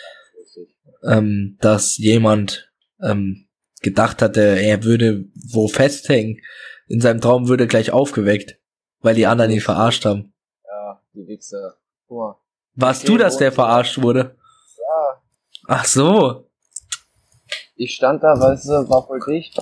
ähm, 1.04 1.58
dass 1.62 1.98
jemand 1.98 2.72
ähm, 3.01 3.47
gedacht 3.81 4.22
hatte, 4.22 4.41
er 4.41 4.84
würde 4.84 5.25
wo 5.51 5.67
festhängen. 5.67 6.41
In 6.88 7.01
seinem 7.01 7.22
Traum 7.22 7.48
würde 7.48 7.67
gleich 7.67 7.91
aufgeweckt, 7.91 8.57
weil 9.01 9.15
die 9.15 9.27
anderen 9.27 9.51
ihn 9.51 9.62
verarscht 9.62 10.05
haben. 10.05 10.34
Ja, 10.65 11.01
die 11.13 11.27
Wichser. 11.27 11.75
Guck 12.07 12.17
mal. 12.17 12.36
Warst 12.75 13.03
Okay, 13.03 13.13
du, 13.13 13.17
dass 13.17 13.38
der 13.38 13.51
verarscht 13.51 14.01
wurde? 14.01 14.36
Ja, 14.77 15.22
Ach 15.67 15.86
so. 15.86 16.48
ich 17.75 17.96
stand 17.96 18.24
da, 18.24 18.39
weißt 18.39 18.67
du, 18.69 18.89
war 18.89 19.05
voll 19.05 19.19
dicht. 19.27 19.60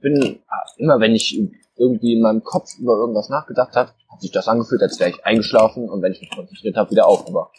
Bin, 0.00 0.40
immer 0.78 0.98
wenn 1.00 1.14
ich 1.14 1.38
irgendwie 1.76 2.14
in 2.14 2.22
meinem 2.22 2.42
Kopf 2.42 2.70
über 2.78 2.94
irgendwas 2.94 3.28
nachgedacht 3.28 3.74
habe, 3.76 3.90
hat 4.10 4.20
sich 4.20 4.30
das 4.30 4.48
angefühlt, 4.48 4.82
als 4.82 4.98
wäre 5.00 5.10
ich 5.10 5.24
eingeschlafen 5.24 5.88
und 5.88 6.00
wenn 6.02 6.12
ich 6.12 6.20
mich 6.20 6.30
konzentriert 6.30 6.76
habe, 6.76 6.90
wieder 6.92 7.06
aufgewacht. 7.06 7.50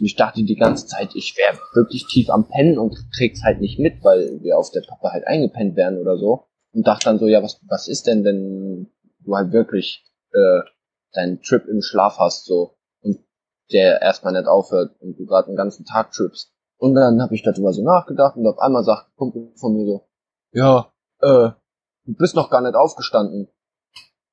Und 0.00 0.06
ich 0.06 0.16
dachte 0.16 0.42
die 0.42 0.56
ganze 0.56 0.86
Zeit, 0.86 1.14
ich 1.14 1.36
wäre 1.36 1.58
wirklich 1.74 2.06
tief 2.06 2.30
am 2.30 2.48
Pennen 2.48 2.78
und 2.78 2.96
krieg's 3.14 3.42
halt 3.42 3.60
nicht 3.60 3.78
mit, 3.78 4.02
weil 4.02 4.42
wir 4.42 4.56
auf 4.58 4.70
der 4.70 4.80
Pappe 4.80 5.12
halt 5.12 5.26
eingepennt 5.26 5.76
werden 5.76 5.98
oder 5.98 6.16
so. 6.16 6.46
Und 6.72 6.86
dachte 6.86 7.04
dann 7.04 7.18
so, 7.18 7.26
ja, 7.26 7.42
was, 7.42 7.60
was 7.68 7.86
ist 7.86 8.06
denn, 8.06 8.24
wenn 8.24 8.90
du 9.18 9.36
halt 9.36 9.52
wirklich 9.52 10.04
äh, 10.32 10.60
deinen 11.12 11.42
Trip 11.42 11.66
im 11.66 11.82
Schlaf 11.82 12.18
hast, 12.18 12.46
so, 12.46 12.78
und 13.02 13.18
der 13.72 14.00
erstmal 14.00 14.32
nicht 14.32 14.46
aufhört 14.46 14.96
und 15.00 15.18
du 15.18 15.26
gerade 15.26 15.48
den 15.48 15.56
ganzen 15.56 15.84
Tag 15.84 16.12
trippst. 16.12 16.54
Und 16.78 16.94
dann 16.94 17.20
habe 17.20 17.34
ich 17.34 17.42
darüber 17.42 17.74
so 17.74 17.82
nachgedacht 17.82 18.36
und 18.36 18.46
auf 18.46 18.58
einmal 18.58 18.84
sagt 18.84 19.08
ein 19.08 19.16
Kumpel 19.16 19.52
von 19.56 19.74
mir 19.74 19.84
so, 19.84 20.08
ja, 20.52 20.92
äh, 21.20 21.50
du 22.06 22.14
bist 22.16 22.34
noch 22.34 22.48
gar 22.48 22.62
nicht 22.62 22.74
aufgestanden. 22.74 23.48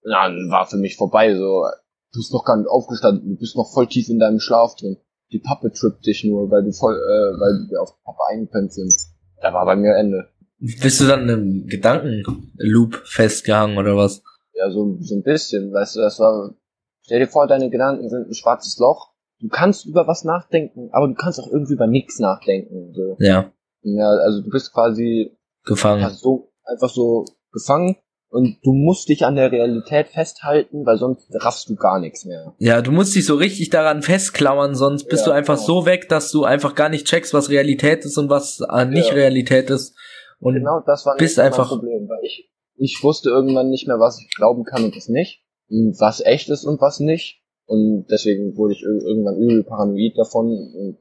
Na, 0.03 0.29
dann 0.29 0.49
war 0.49 0.65
für 0.65 0.77
mich 0.77 0.95
vorbei, 0.95 1.35
so, 1.35 1.65
du 2.13 2.19
bist 2.19 2.31
noch 2.31 2.45
gar 2.45 2.55
nicht 2.55 2.69
aufgestanden, 2.69 3.31
du 3.31 3.37
bist 3.37 3.57
noch 3.57 3.69
voll 3.73 3.87
tief 3.87 4.07
in 4.07 4.19
deinem 4.19 4.39
Schlaf 4.39 4.75
drin. 4.75 4.97
Die 5.31 5.39
Pappe 5.39 5.71
trippt 5.71 6.05
dich 6.05 6.23
nur, 6.23 6.49
weil 6.49 6.63
du 6.63 6.71
voll, 6.71 6.95
äh, 6.95 7.39
weil 7.39 7.69
wir 7.69 7.81
auf 7.81 8.01
Pappe 8.03 8.19
eingepennt 8.29 8.73
sind. 8.73 8.93
Da 9.41 9.53
war 9.53 9.65
bei 9.65 9.75
mir 9.75 9.95
Ende. 9.95 10.29
Bist 10.59 11.01
du 11.01 11.05
dann 11.05 11.27
im 11.29 11.67
Gedankenloop 11.67 12.95
festgehangen 13.05 13.77
oder 13.77 13.95
was? 13.95 14.23
Ja, 14.53 14.71
so, 14.71 14.97
so 15.01 15.15
ein 15.15 15.23
bisschen, 15.23 15.71
weißt 15.71 15.97
du, 15.97 15.99
das 15.99 16.19
war, 16.19 16.55
stell 17.01 17.19
dir 17.19 17.27
vor, 17.27 17.45
deine 17.47 17.69
Gedanken 17.69 18.09
sind 18.09 18.27
ein 18.29 18.33
schwarzes 18.33 18.77
Loch. 18.79 19.11
Du 19.39 19.49
kannst 19.49 19.85
über 19.85 20.07
was 20.07 20.23
nachdenken, 20.23 20.89
aber 20.93 21.07
du 21.07 21.13
kannst 21.13 21.39
auch 21.39 21.51
irgendwie 21.51 21.73
über 21.73 21.85
nichts 21.85 22.17
nachdenken, 22.17 22.93
so. 22.95 23.17
Ja, 23.19 23.51
Ja, 23.83 24.07
also 24.09 24.41
du 24.41 24.49
bist 24.49 24.73
quasi 24.73 25.37
gefangen. 25.63 26.01
ja, 26.01 26.09
so 26.09 26.51
einfach 26.63 26.89
so 26.89 27.25
gefangen 27.51 27.97
und 28.29 28.57
du 28.63 28.73
musst 28.73 29.09
dich 29.09 29.25
an 29.25 29.35
der 29.35 29.51
Realität 29.51 30.09
festhalten, 30.09 30.85
weil 30.85 30.97
sonst 30.97 31.27
raffst 31.33 31.69
du 31.69 31.75
gar 31.75 31.99
nichts 31.99 32.25
mehr. 32.25 32.53
Ja, 32.59 32.81
du 32.81 32.91
musst 32.91 33.15
dich 33.15 33.25
so 33.25 33.35
richtig 33.35 33.69
daran 33.69 34.01
festklammern, 34.01 34.75
sonst 34.75 35.05
bist 35.09 35.25
Ja, 35.25 35.31
du 35.31 35.37
einfach 35.37 35.55
genau. 35.55 35.65
so 35.67 35.85
weg, 35.85 36.09
dass 36.09 36.31
du 36.31 36.43
einfach 36.43 36.75
gar 36.75 36.89
nicht 36.89 37.07
checkst, 37.07 37.33
was 37.33 37.49
Realität 37.49 38.03
ist 38.05 38.17
und 38.17 38.29
was 38.29 38.59
äh, 38.69 38.85
nicht 38.85 39.09
Ja. 39.09 39.13
Realität 39.15 39.69
ist. 39.69 39.95
Und 40.39 40.53
genau 40.55 40.81
das 40.85 41.05
war 41.05 41.15
bist 41.17 41.37
nicht 41.37 41.43
mein 41.43 41.45
einfach- 41.47 41.69
Problem, 41.69 42.07
weil 42.09 42.19
ich 42.23 42.49
ich 42.79 42.99
wusste 43.01 43.29
irgendwann 43.29 43.69
nicht 43.69 43.87
mehr, 43.87 43.99
was 43.99 44.19
ich 44.21 44.29
glauben 44.35 44.63
kann 44.63 44.83
und 44.83 44.95
was 44.95 45.07
nicht, 45.09 45.41
und 45.67 45.99
was 45.99 46.21
echt 46.23 46.47
ist 46.49 46.63
und 46.63 46.79
was 46.79 46.99
nicht. 46.99 47.41
Und 47.65 48.05
deswegen 48.11 48.55
wurde 48.55 48.73
ich 48.73 48.83
ir- 48.83 49.01
irgendwann 49.03 49.37
übel 49.37 49.63
paranoid 49.63 50.15
davon 50.15 50.45
und 50.51 50.97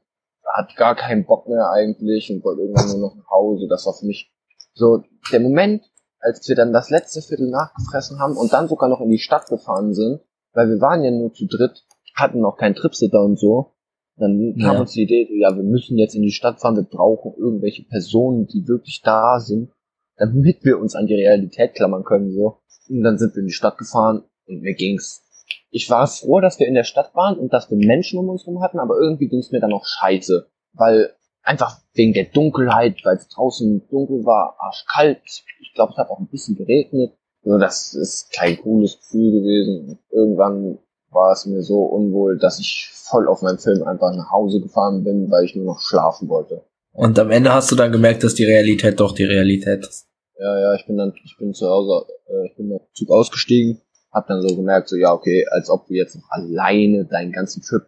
hat 0.55 0.75
gar 0.75 0.95
keinen 0.95 1.25
Bock 1.25 1.47
mehr 1.47 1.69
eigentlich 1.71 2.31
und 2.31 2.43
wollte 2.43 2.61
irgendwann 2.61 2.89
nur 2.99 3.09
noch 3.09 3.15
nach 3.15 3.29
Hause. 3.29 3.67
Das 3.69 3.85
war 3.85 3.93
für 3.93 4.07
mich 4.07 4.31
so 4.73 5.03
der 5.31 5.39
Moment, 5.39 5.83
als 6.19 6.47
wir 6.47 6.55
dann 6.55 6.73
das 6.73 6.89
letzte 6.89 7.21
Viertel 7.21 7.49
nachgefressen 7.49 8.19
haben 8.19 8.37
und 8.37 8.53
dann 8.53 8.67
sogar 8.67 8.89
noch 8.89 9.01
in 9.01 9.09
die 9.09 9.19
Stadt 9.19 9.47
gefahren 9.47 9.93
sind, 9.93 10.21
weil 10.53 10.69
wir 10.69 10.81
waren 10.81 11.03
ja 11.03 11.11
nur 11.11 11.33
zu 11.33 11.45
dritt, 11.45 11.85
hatten 12.15 12.39
noch 12.41 12.57
keinen 12.57 12.75
Tripsitter 12.75 13.21
und 13.23 13.39
so. 13.39 13.73
Dann 14.15 14.55
kam 14.59 14.75
Ja. 14.75 14.79
uns 14.81 14.93
die 14.93 15.03
Idee, 15.03 15.27
ja, 15.39 15.55
wir 15.55 15.63
müssen 15.63 15.97
jetzt 15.97 16.15
in 16.15 16.23
die 16.23 16.31
Stadt 16.31 16.59
fahren, 16.59 16.75
wir 16.75 16.83
brauchen 16.83 17.33
irgendwelche 17.37 17.83
Personen, 17.83 18.47
die 18.47 18.67
wirklich 18.67 19.01
da 19.03 19.39
sind, 19.39 19.71
damit 20.15 20.65
wir 20.65 20.79
uns 20.79 20.95
an 20.95 21.05
die 21.05 21.13
Realität 21.13 21.75
klammern 21.75 22.03
können, 22.03 22.31
so. 22.31 22.61
Und 22.89 23.03
dann 23.03 23.19
sind 23.19 23.35
wir 23.35 23.41
in 23.41 23.47
die 23.47 23.53
Stadt 23.53 23.77
gefahren 23.77 24.23
und 24.47 24.61
mir 24.61 24.73
ging's. 24.73 25.23
Ich 25.69 25.89
war 25.91 26.07
froh, 26.07 26.39
dass 26.39 26.59
wir 26.59 26.67
in 26.67 26.73
der 26.73 26.83
Stadt 26.83 27.13
waren 27.13 27.37
und 27.37 27.53
dass 27.53 27.69
wir 27.69 27.77
Menschen 27.77 28.17
um 28.17 28.29
uns 28.29 28.47
rum 28.47 28.61
hatten, 28.61 28.79
aber 28.79 28.97
irgendwie 28.99 29.27
ging's 29.27 29.51
mir 29.51 29.59
dann 29.59 29.73
auch 29.73 29.85
scheiße, 29.85 30.47
weil 30.73 31.13
einfach 31.43 31.79
wegen 31.93 32.13
der 32.13 32.25
Dunkelheit, 32.25 33.01
weil 33.03 33.17
es 33.17 33.27
draußen 33.29 33.87
dunkel 33.89 34.25
war, 34.25 34.55
arschkalt. 34.59 35.21
Ich 35.61 35.73
glaube, 35.73 35.93
es 35.93 35.97
hat 35.97 36.09
auch 36.09 36.19
ein 36.19 36.27
bisschen 36.27 36.55
geregnet. 36.55 37.13
Also 37.45 37.57
das 37.57 37.93
ist 37.93 38.31
kein 38.33 38.57
cooles 38.57 38.97
Gefühl 38.99 39.31
gewesen. 39.31 39.99
Irgendwann 40.11 40.79
war 41.11 41.31
es 41.31 41.45
mir 41.45 41.63
so 41.63 41.83
unwohl, 41.83 42.37
dass 42.37 42.59
ich 42.59 42.89
voll 42.93 43.27
auf 43.27 43.41
meinen 43.41 43.59
Film 43.59 43.83
einfach 43.83 44.13
nach 44.13 44.31
Hause 44.31 44.59
gefahren 44.59 45.03
bin, 45.03 45.31
weil 45.31 45.45
ich 45.45 45.55
nur 45.55 45.65
noch 45.65 45.79
schlafen 45.79 46.27
wollte. 46.27 46.63
Und 46.91 47.17
am 47.19 47.31
Ende 47.31 47.53
hast 47.53 47.71
du 47.71 47.75
dann 47.75 47.91
gemerkt, 47.91 48.23
dass 48.23 48.35
die 48.35 48.43
Realität 48.43 48.99
doch 48.99 49.13
die 49.13 49.23
Realität 49.23 49.85
ist. 49.85 50.07
Ja, 50.39 50.59
ja, 50.59 50.75
ich 50.75 50.85
bin 50.85 50.97
dann, 50.97 51.13
ich 51.23 51.37
bin 51.37 51.53
zu 51.53 51.67
Hause, 51.67 52.05
äh, 52.27 52.47
ich 52.47 52.55
bin 52.55 52.71
im 52.71 52.79
Zug 52.93 53.09
ausgestiegen, 53.09 53.81
hab 54.11 54.27
dann 54.27 54.41
so 54.41 54.55
gemerkt, 54.55 54.89
so 54.89 54.95
ja, 54.95 55.13
okay, 55.13 55.45
als 55.49 55.69
ob 55.69 55.87
du 55.87 55.93
jetzt 55.93 56.15
noch 56.15 56.29
alleine 56.29 57.05
deinen 57.05 57.31
ganzen 57.31 57.61
Trip 57.63 57.83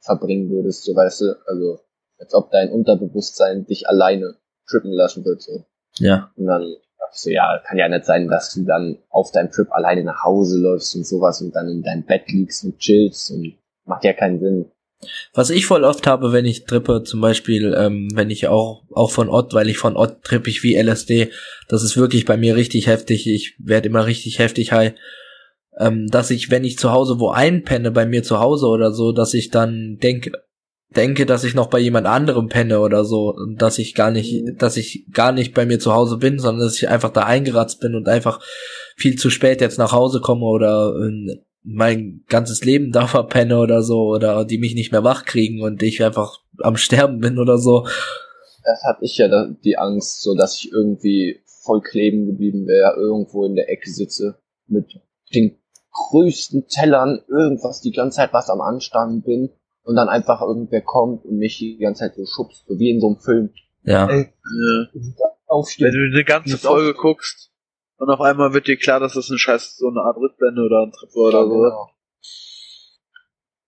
verbringen 0.00 0.50
würdest, 0.50 0.84
so 0.84 0.94
weißt 0.94 1.20
du, 1.22 1.36
also 1.46 1.80
als 2.18 2.34
ob 2.34 2.50
dein 2.50 2.70
Unterbewusstsein 2.70 3.66
dich 3.66 3.88
alleine 3.88 4.34
trippen 4.68 4.92
lassen 4.92 5.24
würde. 5.24 5.40
So. 5.40 5.64
Ja. 5.98 6.30
Und 6.36 6.46
dann 6.46 6.62
dachte 6.98 7.12
ich 7.14 7.20
so, 7.20 7.30
ja, 7.30 7.60
kann 7.66 7.78
ja 7.78 7.88
nicht 7.88 8.04
sein, 8.04 8.28
dass 8.28 8.52
du 8.54 8.64
dann 8.64 8.98
auf 9.08 9.30
deinem 9.32 9.50
Trip 9.50 9.70
alleine 9.70 10.04
nach 10.04 10.24
Hause 10.24 10.58
läufst 10.58 10.94
und 10.96 11.06
sowas 11.06 11.40
und 11.40 11.54
dann 11.54 11.68
in 11.68 11.82
deinem 11.82 12.04
Bett 12.04 12.28
liegst 12.28 12.64
und 12.64 12.78
chillst 12.78 13.30
und 13.30 13.54
macht 13.84 14.04
ja 14.04 14.12
keinen 14.12 14.40
Sinn. 14.40 14.70
Was 15.32 15.50
ich 15.50 15.66
voll 15.66 15.84
oft 15.84 16.06
habe, 16.08 16.32
wenn 16.32 16.44
ich 16.44 16.64
trippe, 16.64 17.04
zum 17.04 17.20
Beispiel, 17.20 17.72
ähm, 17.78 18.08
wenn 18.14 18.30
ich 18.30 18.48
auch, 18.48 18.82
auch 18.92 19.12
von 19.12 19.28
Ott, 19.28 19.54
weil 19.54 19.68
ich 19.68 19.78
von 19.78 19.96
Ott 19.96 20.24
trippe 20.24 20.50
ich 20.50 20.64
wie 20.64 20.74
LSD, 20.74 21.30
das 21.68 21.84
ist 21.84 21.96
wirklich 21.96 22.24
bei 22.24 22.36
mir 22.36 22.56
richtig 22.56 22.88
heftig, 22.88 23.28
ich 23.28 23.54
werde 23.58 23.88
immer 23.88 24.06
richtig 24.06 24.40
heftig 24.40 24.72
high, 24.72 24.94
ähm, 25.78 26.08
dass 26.08 26.30
ich, 26.30 26.50
wenn 26.50 26.64
ich 26.64 26.78
zu 26.78 26.90
Hause 26.90 27.20
wo 27.20 27.30
einpenne, 27.30 27.92
bei 27.92 28.06
mir 28.06 28.24
zu 28.24 28.40
Hause 28.40 28.66
oder 28.66 28.90
so, 28.90 29.12
dass 29.12 29.34
ich 29.34 29.50
dann 29.50 29.98
denke, 30.02 30.32
denke, 30.96 31.26
dass 31.26 31.44
ich 31.44 31.54
noch 31.54 31.68
bei 31.68 31.78
jemand 31.78 32.06
anderem 32.06 32.48
penne 32.48 32.80
oder 32.80 33.04
so, 33.04 33.36
dass 33.56 33.78
ich 33.78 33.94
gar 33.94 34.10
nicht, 34.10 34.44
dass 34.60 34.76
ich 34.76 35.06
gar 35.12 35.32
nicht 35.32 35.54
bei 35.54 35.66
mir 35.66 35.78
zu 35.78 35.92
Hause 35.92 36.16
bin, 36.16 36.38
sondern 36.38 36.66
dass 36.66 36.76
ich 36.76 36.88
einfach 36.88 37.10
da 37.10 37.24
eingeratzt 37.24 37.80
bin 37.80 37.94
und 37.94 38.08
einfach 38.08 38.40
viel 38.96 39.16
zu 39.16 39.30
spät 39.30 39.60
jetzt 39.60 39.78
nach 39.78 39.92
Hause 39.92 40.20
komme 40.20 40.46
oder 40.46 40.94
äh, 40.96 41.40
mein 41.62 42.24
ganzes 42.28 42.64
Leben 42.64 42.92
da 42.92 43.06
verpenne 43.06 43.58
oder 43.58 43.82
so 43.82 44.08
oder 44.08 44.44
die 44.44 44.58
mich 44.58 44.74
nicht 44.74 44.92
mehr 44.92 45.04
wach 45.04 45.24
kriegen 45.24 45.62
und 45.62 45.82
ich 45.82 46.02
einfach 46.02 46.38
am 46.58 46.76
Sterben 46.76 47.20
bin 47.20 47.38
oder 47.38 47.58
so. 47.58 47.86
Das 48.64 48.82
hatte 48.84 49.04
ich 49.04 49.16
ja 49.18 49.46
die 49.64 49.78
Angst, 49.78 50.22
so 50.22 50.34
dass 50.34 50.56
ich 50.56 50.72
irgendwie 50.72 51.40
voll 51.64 51.82
kleben 51.82 52.26
geblieben 52.26 52.66
wäre, 52.66 52.94
irgendwo 52.96 53.44
in 53.44 53.56
der 53.56 53.70
Ecke 53.70 53.90
sitze 53.90 54.38
mit 54.66 54.86
den 55.34 55.58
größten 55.92 56.66
Tellern, 56.68 57.20
irgendwas 57.28 57.80
die 57.80 57.92
ganze 57.92 58.16
Zeit 58.16 58.32
was 58.32 58.48
am 58.48 58.60
Anstanden 58.60 59.22
bin 59.22 59.50
und 59.88 59.96
dann 59.96 60.08
einfach 60.10 60.42
irgendwer 60.42 60.82
kommt 60.82 61.24
und 61.24 61.38
mich 61.38 61.56
die 61.58 61.78
ganze 61.78 62.00
Zeit 62.00 62.14
so 62.14 62.26
schubst, 62.26 62.66
so 62.68 62.78
wie 62.78 62.90
in 62.90 63.00
so 63.00 63.06
einem 63.08 63.16
Film. 63.20 63.50
Ja. 63.84 64.06
Ey, 64.06 64.26
Ja. 64.26 64.88
Wenn 64.92 65.14
aufstehen. 65.46 65.90
du 65.92 66.14
eine 66.14 66.24
ganze 66.24 66.58
Folge 66.58 66.90
aufstehen. 66.90 67.00
guckst 67.02 67.50
und 67.96 68.10
auf 68.10 68.20
einmal 68.20 68.52
wird 68.52 68.66
dir 68.66 68.76
klar, 68.76 69.00
dass 69.00 69.14
das 69.14 69.30
eine 69.30 69.38
scheiß 69.38 69.76
so 69.76 69.88
eine 69.88 70.00
Art 70.02 70.18
Rückblende 70.18 70.60
oder 70.62 70.82
ein 70.84 70.92
Trip 70.92 71.08
war 71.14 71.28
oder 71.28 71.44
so. 71.46 71.50
genau. 71.54 71.90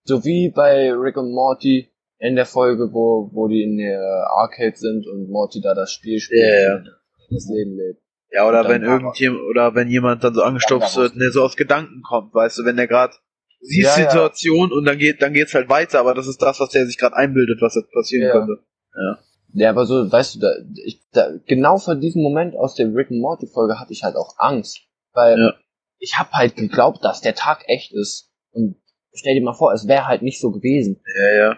So 0.05 0.25
wie 0.25 0.51
bei 0.51 0.93
Rick 0.93 1.17
und 1.17 1.33
Morty 1.33 1.89
in 2.19 2.37
der 2.37 2.45
Folge, 2.47 2.91
wo, 2.93 3.31
wo 3.33 3.49
die 3.49 3.63
in 3.63 3.79
der 3.79 4.29
Arcade 4.37 4.77
sind 4.77 5.07
und 5.07 5.31
Morty 5.31 5.61
da 5.63 5.75
das 5.75 5.91
Spiel 5.93 6.19
spielt, 6.21 6.43
Ja, 6.43 6.61
ja. 6.69 6.75
und 6.77 6.91
das 7.31 7.49
Leben 7.49 7.77
lebt. 7.77 8.03
Ja, 8.31 8.47
oder 8.47 8.61
Und 8.61 8.69
wenn 8.69 8.83
irgendjemand 8.83 9.43
oder 9.49 9.75
wenn 9.75 9.89
jemand 9.89 10.23
dann 10.23 10.35
so 10.35 10.43
angestupst 10.43 10.97
Dann 10.97 11.03
wird, 11.05 11.17
ne, 11.17 11.31
so 11.31 11.43
aus 11.43 11.57
Gedanken 11.57 12.03
kommt, 12.03 12.35
weißt 12.35 12.59
du, 12.59 12.65
wenn 12.65 12.77
der 12.77 12.87
gerade 12.89 13.15
siehst 13.61 13.89
Ja, 13.89 13.97
die 13.97 14.03
ja. 14.03 14.11
Situation 14.11 14.73
und 14.73 14.85
dann 14.85 14.99
geht 14.99 15.23
dann 15.23 15.33
geht's 15.33 15.55
halt 15.55 15.69
weiter, 15.69 16.01
aber 16.01 16.15
das 16.15 16.27
ist 16.27 16.41
das, 16.43 16.59
was 16.61 16.71
der 16.71 16.87
sich 16.87 16.99
gerade 16.99 17.17
einbildet, 17.17 17.61
was 17.61 17.75
jetzt 17.75 17.93
passieren 17.93 18.27
Ja. 18.29 18.33
könnte. 18.33 18.63
Ja, 19.53 19.71
aber 19.71 19.85
so, 19.87 20.11
weißt 20.11 20.37
du, 20.37 20.39
da, 20.41 20.53
ich, 20.85 21.01
da, 21.13 21.29
genau 21.47 21.79
vor 21.79 21.97
diesem 21.97 22.23
Moment 22.23 22.55
aus 22.57 22.75
der 22.77 22.87
Rick 22.95 23.11
and 23.11 23.21
Morty 23.21 23.47
Folge 23.49 23.81
hatte 23.81 23.93
ich 23.93 24.05
halt 24.05 24.15
auch 24.17 24.35
Angst, 24.39 24.81
weil 25.13 25.39
Ja. 25.39 25.55
ich 25.99 26.19
habe 26.19 26.31
halt 26.33 26.55
geglaubt, 26.57 27.05
dass 27.05 27.21
der 27.21 27.35
Tag 27.35 27.65
echt 27.67 27.93
ist 27.93 28.31
und 28.53 28.77
stell 29.13 29.35
dir 29.35 29.43
mal 29.43 29.55
vor, 29.55 29.73
es 29.73 29.89
wäre 29.89 30.07
halt 30.07 30.23
nicht 30.23 30.41
so 30.41 30.51
gewesen. 30.53 31.03
Ja, 31.19 31.33
ja. 31.33 31.57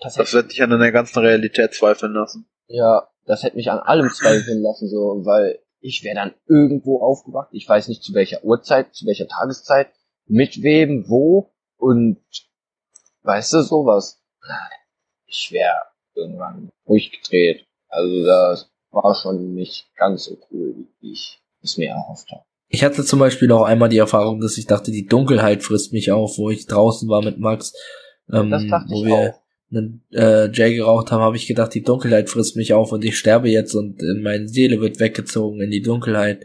Das 0.00 0.14
Das 0.14 0.28
hätte, 0.28 0.36
wird 0.36 0.52
dich 0.52 0.62
an 0.62 0.70
deiner 0.70 0.92
ganzen 0.92 1.18
Realität 1.20 1.72
zweifeln 1.74 2.12
lassen. 2.12 2.46
ja, 2.66 3.08
das 3.26 3.42
hätte 3.42 3.56
mich 3.56 3.70
an 3.70 3.78
allem 3.78 4.08
zweifeln 4.10 4.60
lassen, 4.62 4.88
so, 4.88 5.22
weil 5.24 5.58
ich 5.80 6.02
wäre 6.04 6.14
dann 6.14 6.34
irgendwo 6.46 7.00
aufgewacht, 7.00 7.48
ich 7.52 7.68
weiß 7.68 7.88
nicht 7.88 8.02
zu 8.02 8.12
welcher 8.14 8.42
Uhrzeit, 8.44 8.94
zu 8.94 9.06
welcher 9.06 9.28
Tageszeit, 9.28 9.88
mit 10.28 10.62
wem, 10.62 11.08
wo 11.08 11.50
und 11.76 12.18
weißt 13.22 13.54
du, 13.54 13.62
sowas. 13.62 14.20
Ich 15.26 15.50
wäre 15.52 15.76
irgendwann 16.14 16.70
durchgedreht. 16.86 17.66
Also 17.88 18.24
das 18.24 18.70
war 18.90 19.14
schon 19.14 19.54
nicht 19.54 19.86
ganz 19.96 20.24
so 20.24 20.38
cool, 20.50 20.74
wie 21.00 21.12
ich 21.12 21.40
es 21.62 21.76
mir 21.76 21.90
erhofft 21.90 22.30
habe. 22.30 22.42
Ich 22.68 22.84
hatte 22.84 23.04
zum 23.04 23.18
Beispiel 23.18 23.50
auch 23.52 23.62
einmal 23.64 23.88
die 23.88 23.98
Erfahrung, 23.98 24.40
dass 24.40 24.58
ich 24.58 24.66
dachte, 24.66 24.90
die 24.90 25.06
Dunkelheit 25.06 25.62
frisst 25.62 25.92
mich 25.92 26.12
auf, 26.12 26.36
wo 26.38 26.50
ich 26.50 26.66
draußen 26.66 27.08
war 27.08 27.22
mit 27.22 27.38
Max, 27.38 27.72
ähm, 28.32 28.50
Das 28.50 28.66
dachte 28.66 28.90
wo 28.90 29.00
ich 29.00 29.06
wir 29.06 29.14
auch. 29.14 29.40
einen 29.70 30.04
äh, 30.12 30.50
Jay 30.52 30.74
geraucht 30.74 31.10
haben, 31.10 31.22
habe 31.22 31.36
ich 31.36 31.46
gedacht, 31.46 31.72
die 31.74 31.82
Dunkelheit 31.82 32.28
frisst 32.28 32.56
mich 32.56 32.74
auf 32.74 32.92
und 32.92 33.04
ich 33.04 33.16
sterbe 33.18 33.48
jetzt 33.48 33.74
und 33.74 34.00
äh, 34.02 34.20
meine 34.20 34.48
Seele 34.48 34.80
wird 34.80 35.00
weggezogen 35.00 35.62
in 35.62 35.70
die 35.70 35.82
Dunkelheit. 35.82 36.44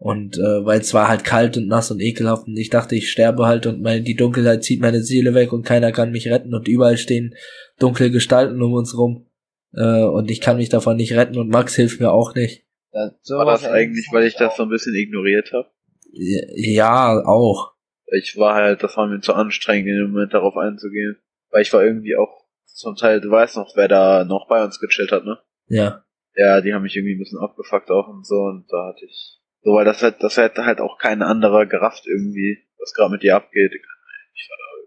Und 0.00 0.38
äh, 0.38 0.64
weil 0.64 0.80
es 0.80 0.94
war 0.94 1.08
halt 1.08 1.24
kalt 1.24 1.58
und 1.58 1.68
nass 1.68 1.90
und 1.90 2.00
ekelhaft 2.00 2.46
und 2.46 2.56
ich 2.56 2.70
dachte, 2.70 2.96
ich 2.96 3.10
sterbe 3.10 3.44
halt 3.44 3.66
und 3.66 3.82
meine, 3.82 4.00
die 4.00 4.16
Dunkelheit 4.16 4.64
zieht 4.64 4.80
meine 4.80 5.02
Seele 5.02 5.34
weg 5.34 5.52
und 5.52 5.66
keiner 5.66 5.92
kann 5.92 6.10
mich 6.10 6.26
retten 6.26 6.54
und 6.54 6.68
überall 6.68 6.96
stehen 6.96 7.34
dunkle 7.78 8.10
Gestalten 8.10 8.62
um 8.62 8.72
uns 8.72 8.96
rum. 8.96 9.26
Äh, 9.74 10.04
und 10.04 10.30
ich 10.30 10.40
kann 10.40 10.56
mich 10.56 10.70
davon 10.70 10.96
nicht 10.96 11.12
retten 11.12 11.38
und 11.38 11.50
Max 11.50 11.76
hilft 11.76 12.00
mir 12.00 12.12
auch 12.12 12.34
nicht. 12.34 12.64
Das, 12.92 13.12
War 13.28 13.44
das 13.44 13.64
eigentlich, 13.66 14.08
weil 14.10 14.26
ich 14.26 14.36
das 14.36 14.56
so 14.56 14.62
ein 14.62 14.70
bisschen 14.70 14.94
ignoriert 14.94 15.52
habe? 15.52 15.68
Ja, 16.12 17.22
auch. 17.26 17.74
Ich 18.06 18.38
war 18.38 18.54
halt, 18.54 18.82
das 18.82 18.96
war 18.96 19.06
mir 19.06 19.20
zu 19.20 19.34
anstrengend, 19.34 19.88
in 19.88 19.96
dem 19.96 20.12
Moment 20.12 20.32
darauf 20.32 20.56
einzugehen. 20.56 21.18
Weil 21.50 21.62
ich 21.62 21.72
war 21.74 21.84
irgendwie 21.84 22.16
auch 22.16 22.46
zum 22.64 22.96
Teil, 22.96 23.20
du 23.20 23.30
weißt 23.30 23.56
noch, 23.56 23.76
wer 23.76 23.86
da 23.86 24.24
noch 24.24 24.48
bei 24.48 24.64
uns 24.64 24.80
gechillt 24.80 25.12
hat, 25.12 25.24
ne? 25.24 25.38
Ja. 25.68 26.04
Ja, 26.34 26.60
die 26.60 26.72
haben 26.72 26.82
mich 26.82 26.96
irgendwie 26.96 27.14
ein 27.14 27.18
bisschen 27.18 27.38
abgefuckt 27.38 27.90
auch 27.90 28.08
und 28.08 28.26
so 28.26 28.36
und 28.36 28.64
da 28.70 28.88
hatte 28.88 29.04
ich. 29.04 29.39
So, 29.62 29.72
weil 29.74 29.84
das 29.84 30.02
halt, 30.02 30.22
das 30.22 30.36
hätte 30.36 30.64
halt 30.64 30.80
auch 30.80 30.98
kein 30.98 31.22
anderer 31.22 31.66
gerafft 31.66 32.06
irgendwie, 32.06 32.58
was 32.78 32.94
gerade 32.94 33.12
mit 33.12 33.22
dir 33.22 33.36
abgeht. 33.36 33.72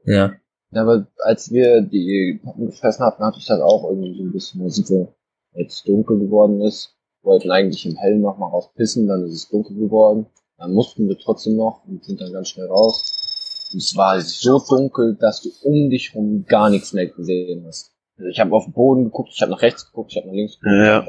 Ja. 0.06 0.34
Ja, 0.72 0.82
aber 0.82 1.08
als 1.20 1.52
wir 1.52 1.82
die 1.82 2.40
Pappen 2.44 2.66
gefressen 2.66 3.06
hatten, 3.06 3.24
hatte 3.24 3.38
ich 3.38 3.46
das 3.46 3.62
auch 3.62 3.88
irgendwie 3.90 4.18
so 4.18 4.24
ein 4.24 4.32
bisschen, 4.32 4.70
sind 4.70 4.90
wir, 4.90 5.14
als 5.54 5.76
es 5.76 5.84
dunkel 5.84 6.18
geworden 6.18 6.62
ist, 6.62 6.98
wollten 7.22 7.52
eigentlich 7.52 7.86
im 7.86 7.96
Hellen 7.96 8.22
noch 8.22 8.38
mal 8.38 8.48
rauspissen, 8.48 9.08
dann 9.08 9.24
ist 9.24 9.34
es 9.34 9.50
dunkel 9.50 9.76
geworden. 9.76 10.26
Dann 10.58 10.74
mussten 10.74 11.08
wir 11.08 11.18
trotzdem 11.18 11.56
noch 11.58 11.84
und 11.86 12.04
sind 12.04 12.22
dann 12.22 12.34
ganz 12.34 12.50
schnell 12.50 12.68
raus. 12.68 13.70
Und 13.72 13.80
es 13.82 13.96
war 13.96 14.20
so 14.22 14.60
dunkel, 14.60 15.16
dass 15.20 15.42
du 15.42 15.50
um 15.62 15.90
dich 15.90 16.16
rum 16.16 16.46
gar 16.48 16.70
nichts 16.70 16.94
mehr 16.94 17.08
gesehen 17.08 17.66
hast. 17.68 17.92
Also 18.18 18.30
ich 18.30 18.40
habe 18.40 18.56
auf 18.56 18.66
den 18.66 18.74
Boden 18.74 19.06
geguckt, 19.06 19.32
ich 19.34 19.42
habe 19.42 19.52
nach 19.52 19.62
rechts 19.62 19.86
geguckt, 19.86 20.12
ich 20.12 20.18
habe 20.18 20.28
nach 20.28 20.36
links 20.36 20.60
geguckt. 20.60 20.76
Ja. 20.76 21.00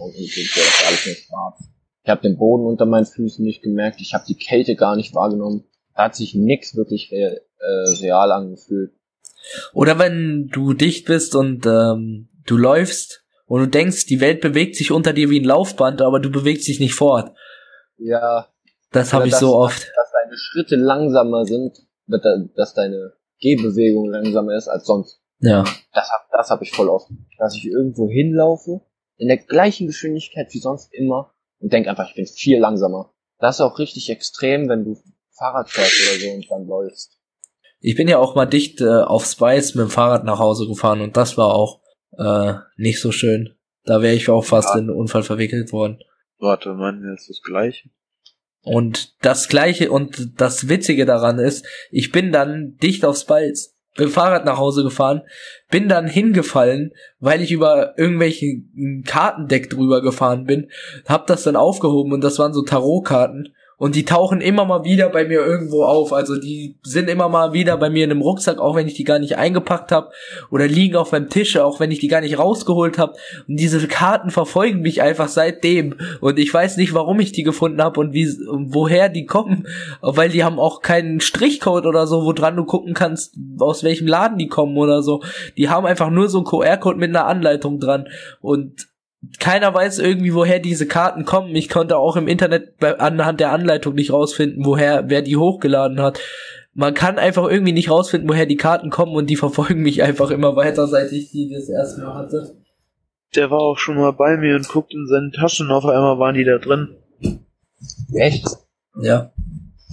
Und 0.00 0.14
ich 0.14 0.54
das 0.54 0.80
war 0.80 0.88
alles 0.88 1.06
nur 1.06 1.14
schwarz. 1.16 1.68
Ich 2.04 2.10
habe 2.10 2.22
den 2.22 2.36
Boden 2.36 2.66
unter 2.66 2.84
meinen 2.84 3.06
Füßen 3.06 3.44
nicht 3.44 3.62
gemerkt, 3.62 4.00
ich 4.00 4.14
habe 4.14 4.24
die 4.26 4.36
Kälte 4.36 4.74
gar 4.74 4.96
nicht 4.96 5.14
wahrgenommen. 5.14 5.64
Da 5.94 6.04
hat 6.04 6.16
sich 6.16 6.34
nix 6.34 6.74
wirklich 6.74 7.10
real, 7.12 7.40
äh, 7.58 7.90
real 8.00 8.32
angefühlt. 8.32 8.92
Oder 9.72 9.98
wenn 9.98 10.48
du 10.52 10.72
dicht 10.72 11.06
bist 11.06 11.34
und 11.34 11.66
ähm, 11.66 12.28
du 12.46 12.56
läufst 12.56 13.24
und 13.46 13.60
du 13.60 13.68
denkst, 13.68 14.06
die 14.06 14.20
Welt 14.20 14.40
bewegt 14.40 14.76
sich 14.76 14.90
unter 14.90 15.12
dir 15.12 15.30
wie 15.30 15.40
ein 15.40 15.44
Laufband, 15.44 16.00
aber 16.00 16.20
du 16.20 16.30
bewegst 16.30 16.66
dich 16.68 16.80
nicht 16.80 16.94
fort. 16.94 17.36
Ja, 17.98 18.48
Das 18.90 19.12
habe 19.12 19.28
ich 19.28 19.36
so 19.36 19.54
oft. 19.54 19.82
dass 19.94 20.12
deine 20.12 20.36
Schritte 20.36 20.76
langsamer 20.76 21.44
sind, 21.44 21.78
dass 22.56 22.74
deine 22.74 23.12
Gehbewegung 23.38 24.10
langsamer 24.10 24.56
ist 24.56 24.68
als 24.68 24.86
sonst. 24.86 25.20
Ja. 25.40 25.64
Das 25.92 26.08
hab, 26.10 26.30
das 26.30 26.50
hab 26.50 26.62
ich 26.62 26.72
voll 26.72 26.88
oft. 26.88 27.10
Dass 27.38 27.54
ich 27.56 27.66
irgendwo 27.66 28.08
hinlaufe, 28.08 28.80
in 29.16 29.28
der 29.28 29.38
gleichen 29.38 29.86
Geschwindigkeit 29.88 30.48
wie 30.52 30.58
sonst 30.58 30.92
immer 30.94 31.31
und 31.62 31.72
denk 31.72 31.86
einfach, 31.88 32.08
ich 32.10 32.14
bin 32.14 32.26
viel 32.26 32.58
langsamer. 32.58 33.12
Das 33.38 33.56
ist 33.56 33.60
auch 33.60 33.78
richtig 33.78 34.10
extrem, 34.10 34.68
wenn 34.68 34.84
du 34.84 35.02
Fahrrad 35.38 35.70
fährst 35.70 35.94
oder 36.02 36.20
so 36.20 36.34
und 36.34 36.46
dann 36.50 36.66
läufst. 36.66 37.18
Ich 37.80 37.96
bin 37.96 38.06
ja 38.06 38.18
auch 38.18 38.34
mal 38.34 38.46
dicht 38.46 38.80
äh, 38.80 38.88
auf 39.02 39.24
Spice 39.24 39.74
mit 39.74 39.86
dem 39.86 39.90
Fahrrad 39.90 40.24
nach 40.24 40.38
Hause 40.38 40.68
gefahren 40.68 41.00
und 41.00 41.16
das 41.16 41.36
war 41.36 41.54
auch 41.54 41.80
äh, 42.18 42.54
nicht 42.76 43.00
so 43.00 43.10
schön. 43.10 43.56
Da 43.84 44.02
wäre 44.02 44.14
ich 44.14 44.28
auch 44.28 44.44
fast 44.44 44.68
Ja. 44.70 44.74
in 44.78 44.90
einen 44.90 44.96
Unfall 44.96 45.22
verwickelt 45.22 45.72
worden. 45.72 45.98
Warte, 46.38 46.74
man, 46.74 47.02
ist 47.14 47.28
das 47.28 47.40
gleiche. 47.42 47.88
Und 48.64 49.16
das 49.24 49.48
gleiche 49.48 49.90
und 49.90 50.40
das 50.40 50.68
Witzige 50.68 51.04
daran 51.04 51.40
ist, 51.40 51.66
ich 51.90 52.12
bin 52.12 52.30
dann 52.30 52.76
dicht 52.76 53.04
auf 53.04 53.16
Spice, 53.16 53.71
bin 53.96 54.08
Fahrrad 54.08 54.44
nach 54.44 54.58
Hause 54.58 54.82
gefahren, 54.82 55.22
bin 55.70 55.88
dann 55.88 56.06
hingefallen, 56.06 56.92
weil 57.20 57.42
ich 57.42 57.52
über 57.52 57.98
irgendwelche 57.98 58.62
Kartendeck 59.04 59.70
drüber 59.70 60.00
gefahren 60.00 60.44
bin, 60.44 60.70
hab 61.06 61.26
das 61.26 61.42
dann 61.42 61.56
aufgehoben 61.56 62.12
und 62.12 62.22
das 62.22 62.38
waren 62.38 62.54
so 62.54 62.62
Tarotkarten 62.62 63.54
und 63.82 63.96
die 63.96 64.04
tauchen 64.04 64.40
immer 64.40 64.64
mal 64.64 64.84
wieder 64.84 65.08
bei 65.08 65.24
mir 65.24 65.44
irgendwo 65.44 65.82
auf, 65.82 66.12
also 66.12 66.36
die 66.36 66.76
sind 66.84 67.10
immer 67.10 67.28
mal 67.28 67.52
wieder 67.52 67.76
bei 67.76 67.90
mir 67.90 68.04
in 68.04 68.12
einem 68.12 68.22
Rucksack, 68.22 68.60
auch 68.60 68.76
wenn 68.76 68.86
ich 68.86 68.94
die 68.94 69.02
gar 69.02 69.18
nicht 69.18 69.36
eingepackt 69.36 69.90
habe 69.90 70.12
oder 70.52 70.68
liegen 70.68 70.94
auf 70.94 71.10
meinem 71.10 71.28
Tisch, 71.28 71.56
auch 71.56 71.80
wenn 71.80 71.90
ich 71.90 71.98
die 71.98 72.06
gar 72.06 72.20
nicht 72.20 72.38
rausgeholt 72.38 72.96
habe 72.96 73.14
und 73.48 73.58
diese 73.58 73.84
Karten 73.88 74.30
verfolgen 74.30 74.82
mich 74.82 75.02
einfach 75.02 75.26
seitdem. 75.26 75.96
Und 76.20 76.38
ich 76.38 76.54
weiß 76.54 76.76
nicht, 76.76 76.94
warum 76.94 77.18
ich 77.18 77.32
die 77.32 77.42
gefunden 77.42 77.82
habe 77.82 77.98
und 77.98 78.12
wie 78.12 78.28
und 78.48 78.72
woher 78.72 79.08
die 79.08 79.26
kommen, 79.26 79.66
weil 80.00 80.28
die 80.28 80.44
haben 80.44 80.60
auch 80.60 80.80
keinen 80.80 81.18
Strichcode 81.18 81.86
oder 81.86 82.06
so, 82.06 82.24
wo 82.24 82.32
dran 82.32 82.54
du 82.54 82.64
gucken 82.64 82.94
kannst, 82.94 83.34
aus 83.58 83.82
welchem 83.82 84.06
Laden 84.06 84.38
die 84.38 84.46
kommen 84.46 84.76
oder 84.76 85.02
so. 85.02 85.24
Die 85.56 85.68
haben 85.68 85.86
einfach 85.86 86.10
nur 86.10 86.28
so 86.28 86.38
einen 86.38 86.46
QR-Code 86.46 87.00
mit 87.00 87.08
einer 87.08 87.26
Anleitung 87.26 87.80
dran. 87.80 88.06
Und 88.40 88.91
keiner 89.38 89.72
weiß 89.72 89.98
irgendwie, 89.98 90.34
woher 90.34 90.58
diese 90.58 90.86
Karten 90.86 91.24
kommen. 91.24 91.54
Ich 91.54 91.68
konnte 91.68 91.96
auch 91.96 92.16
im 92.16 92.28
Internet 92.28 92.78
bei, 92.78 92.98
anhand 92.98 93.40
der 93.40 93.52
Anleitung 93.52 93.94
nicht 93.94 94.12
rausfinden, 94.12 94.64
woher, 94.64 95.08
wer 95.08 95.22
die 95.22 95.36
hochgeladen 95.36 96.00
hat. 96.00 96.20
Man 96.74 96.94
kann 96.94 97.18
einfach 97.18 97.48
irgendwie 97.48 97.72
nicht 97.72 97.90
rausfinden, 97.90 98.28
woher 98.28 98.46
die 98.46 98.56
Karten 98.56 98.90
kommen 98.90 99.14
und 99.14 99.28
die 99.28 99.36
verfolgen 99.36 99.82
mich 99.82 100.02
einfach 100.02 100.30
immer 100.30 100.56
weiter, 100.56 100.88
seit 100.88 101.12
ich 101.12 101.30
die 101.30 101.52
das 101.52 101.68
erste 101.68 102.02
Mal 102.02 102.14
hatte. 102.14 102.56
Der 103.34 103.50
war 103.50 103.60
auch 103.60 103.78
schon 103.78 103.96
mal 103.96 104.12
bei 104.12 104.36
mir 104.36 104.56
und 104.56 104.68
guckt 104.68 104.92
in 104.92 105.06
seine 105.06 105.30
Taschen, 105.30 105.70
auf 105.70 105.84
einmal 105.84 106.18
waren 106.18 106.34
die 106.34 106.44
da 106.44 106.58
drin. 106.58 106.96
Echt? 108.14 108.46
Ja. 109.00 109.32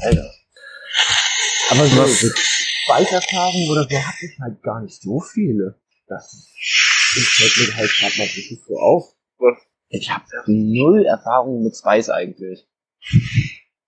Alter. 0.02 0.30
Aber 1.70 1.86
so, 1.86 2.06
Speicherfahrungen 2.06 3.70
oder 3.70 3.84
so 3.84 3.96
hatte 3.96 4.26
ich 4.26 4.40
halt 4.40 4.62
gar 4.64 4.82
nicht 4.82 5.02
so 5.02 5.20
viele. 5.20 5.76
Das 6.08 6.50
das 7.16 7.24
fällt 7.24 7.70
mir 7.70 7.76
halt 7.76 7.92
gerade 7.92 8.18
mal 8.18 8.28
wirklich 8.28 8.60
so 8.68 8.78
auf. 8.78 9.16
Ich 9.90 10.10
habe 10.12 10.24
null 10.48 11.06
Erfahrung 11.06 11.64
mit 11.64 11.76
Spice 11.76 12.10
eigentlich. 12.10 12.68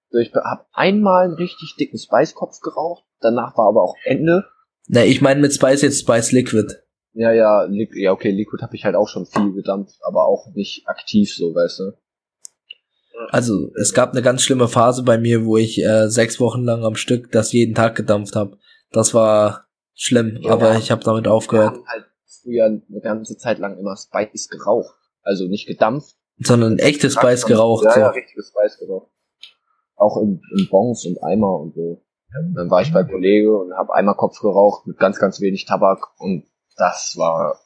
So, 0.10 0.18
ich 0.20 0.34
habe 0.34 0.66
einmal 0.74 1.26
einen 1.26 1.34
richtig 1.36 1.76
dicken 1.80 1.98
Spice-Kopf 2.00 2.60
geraucht, 2.62 3.04
danach 3.20 3.58
war 3.58 3.68
aber 3.68 3.84
auch 3.84 3.96
Ende. 4.04 4.46
Na, 4.88 5.04
ich 5.06 5.22
meine 5.22 5.40
mit 5.42 5.54
Spice 5.54 5.84
jetzt 5.84 6.00
Spice 6.02 6.32
Liquid. 6.32 6.74
Ja, 7.14 7.32
ja, 7.32 7.64
Li 7.64 7.90
ja 7.94 8.12
okay, 8.14 8.32
Liquid 8.32 8.62
habe 8.64 8.76
ich 8.76 8.86
halt 8.86 8.96
auch 8.96 9.08
schon 9.08 9.26
viel 9.26 9.54
gedampft, 9.54 10.00
aber 10.02 10.26
auch 10.26 10.48
nicht 10.54 10.88
aktiv 10.88 11.34
so, 11.34 11.54
weißt 11.54 11.80
du. 11.80 11.92
Also 13.30 13.70
es 13.80 13.94
gab 13.94 14.12
eine 14.12 14.22
ganz 14.22 14.42
schlimme 14.42 14.68
Phase 14.68 15.04
bei 15.04 15.18
mir, 15.18 15.46
wo 15.46 15.58
ich 15.58 15.84
äh, 15.84 16.08
sechs 16.10 16.40
Wochen 16.40 16.64
lang 16.64 16.84
am 16.84 16.96
Stück 16.96 17.32
das 17.32 17.52
jeden 17.52 17.76
Tag 17.76 17.96
gedampft 17.96 18.36
habe. 18.36 18.58
Das 18.92 19.14
war 19.14 19.66
schlimm, 19.94 20.38
Ja. 20.42 20.54
aber 20.54 20.78
ich 20.78 20.90
habe 20.90 21.04
damit 21.04 21.26
Wir 21.26 21.32
aufgehört. 21.34 21.76
haben 21.76 21.88
halt 21.88 22.06
früher 22.42 22.66
eine 22.66 23.02
ganze 23.02 23.38
Zeit 23.38 23.60
lang 23.60 23.78
immer 23.78 23.96
Spice 23.96 24.50
geraucht. 24.50 24.96
Also 25.24 25.48
nicht 25.48 25.68
gedampft, 25.68 26.16
Sondern 26.40 26.80
echtes 26.80 27.14
Spice 27.14 27.46
geraucht. 27.46 27.86
Ja, 27.86 27.94
so. 27.94 28.00
ja, 28.00 28.10
richtiges 28.10 28.50
Spice 28.50 28.80
geraucht. 28.80 29.12
Auch 29.96 30.18
in, 30.18 30.42
in 30.58 30.68
Bons 30.70 31.06
und 31.06 31.24
Eimer 31.24 31.60
und 31.60 31.76
so. 31.76 32.04
Dann 32.56 32.70
war 32.70 32.82
ich 32.82 32.94
bei 32.94 33.04
Kollege 33.04 33.56
und 33.56 33.74
habe 33.74 33.94
Eimerkopf 33.94 34.40
geraucht 34.40 34.88
mit 34.88 34.98
ganz, 34.98 35.20
ganz 35.20 35.42
wenig 35.42 35.66
Tabak 35.66 36.18
und 36.18 36.46
das 36.78 37.16
war, 37.18 37.60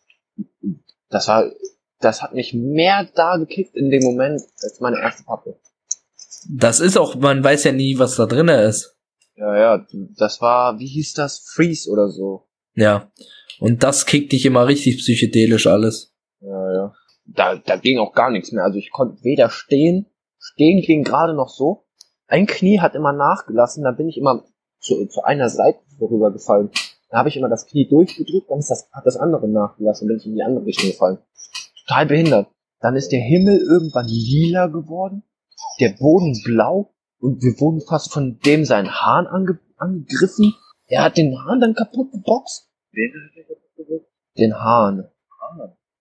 das 1.09 1.27
war, 1.27 1.51
das 1.99 2.23
hat 2.23 2.33
mich 2.33 2.53
mehr 2.53 3.07
da 3.15 3.37
gekickt 3.37 3.75
in 3.75 3.91
dem 3.91 4.03
Moment 4.03 4.41
als 4.61 4.79
meine 4.79 4.99
erste 4.99 5.23
Pappe. 5.23 5.59
Das 6.49 6.79
ist 6.79 6.97
auch, 6.97 7.15
man 7.15 7.43
weiß 7.43 7.63
ja 7.65 7.71
nie, 7.71 7.99
was 7.99 8.15
da 8.15 8.25
drinne 8.25 8.63
ist. 8.63 8.97
Ja, 9.35 9.57
ja, 9.57 9.85
das 10.17 10.41
war, 10.41 10.79
wie 10.79 10.87
hieß 10.87 11.13
das? 11.13 11.39
Freeze 11.39 11.89
oder 11.89 12.09
so. 12.09 12.47
Ja. 12.73 13.11
Und 13.59 13.83
das 13.83 14.05
kickt 14.05 14.31
dich 14.31 14.45
immer 14.45 14.67
richtig 14.67 14.97
psychedelisch 14.97 15.67
alles. 15.67 16.13
Ja, 16.39 16.73
ja. 16.73 16.93
Da, 17.25 17.55
da 17.55 17.75
ging 17.77 17.97
auch 17.99 18.13
gar 18.13 18.31
nichts 18.31 18.51
mehr. 18.51 18.63
Also 18.63 18.77
ich 18.77 18.91
konnte 18.91 19.23
weder 19.23 19.49
stehen, 19.49 20.05
stehen 20.37 20.81
ging 20.81 21.03
gerade 21.03 21.33
noch 21.33 21.49
so. 21.49 21.85
Ein 22.27 22.47
Knie 22.47 22.79
hat 22.79 22.95
immer 22.95 23.13
nachgelassen, 23.13 23.83
da 23.83 23.91
bin 23.91 24.09
ich 24.09 24.17
immer 24.17 24.43
zu, 24.79 25.05
zu 25.07 25.23
einer 25.23 25.49
Seite 25.49 25.79
vorüber 25.97 26.31
gefallen. 26.31 26.71
Da 27.09 27.19
habe 27.19 27.29
ich 27.29 27.37
immer 27.37 27.49
das 27.49 27.67
Knie 27.67 27.87
durchgedrückt, 27.87 28.49
dann 28.49 28.59
ist 28.59 28.69
das, 28.69 28.89
hat 28.91 29.05
das 29.05 29.17
andere 29.17 29.47
nachgelassen, 29.47 30.07
bin 30.07 30.17
ich 30.17 30.25
in 30.25 30.35
die 30.35 30.43
andere 30.43 30.65
Richtung 30.65 30.89
gefallen. 30.89 31.19
Total 31.85 32.05
behindert. 32.05 32.47
Dann 32.79 32.95
ist 32.95 33.11
der 33.11 33.21
Himmel 33.21 33.59
irgendwann 33.59 34.07
lila 34.07 34.67
geworden, 34.67 35.23
der 35.79 35.89
Boden 35.89 36.39
blau 36.43 36.93
und 37.19 37.41
wir 37.41 37.59
wurden 37.59 37.81
fast 37.81 38.11
von 38.11 38.39
dem 38.39 38.65
seinen 38.65 38.91
Hahn 38.91 39.27
ange, 39.27 39.59
angegriffen. 39.77 40.53
Er 40.87 41.03
hat 41.03 41.17
den 41.17 41.35
Hahn 41.43 41.59
dann 41.59 41.73
kaputt 41.73 42.11
geboxt. 42.11 42.69
Gemacht? 42.91 44.05
Den 44.37 44.55
Hahn. 44.55 45.09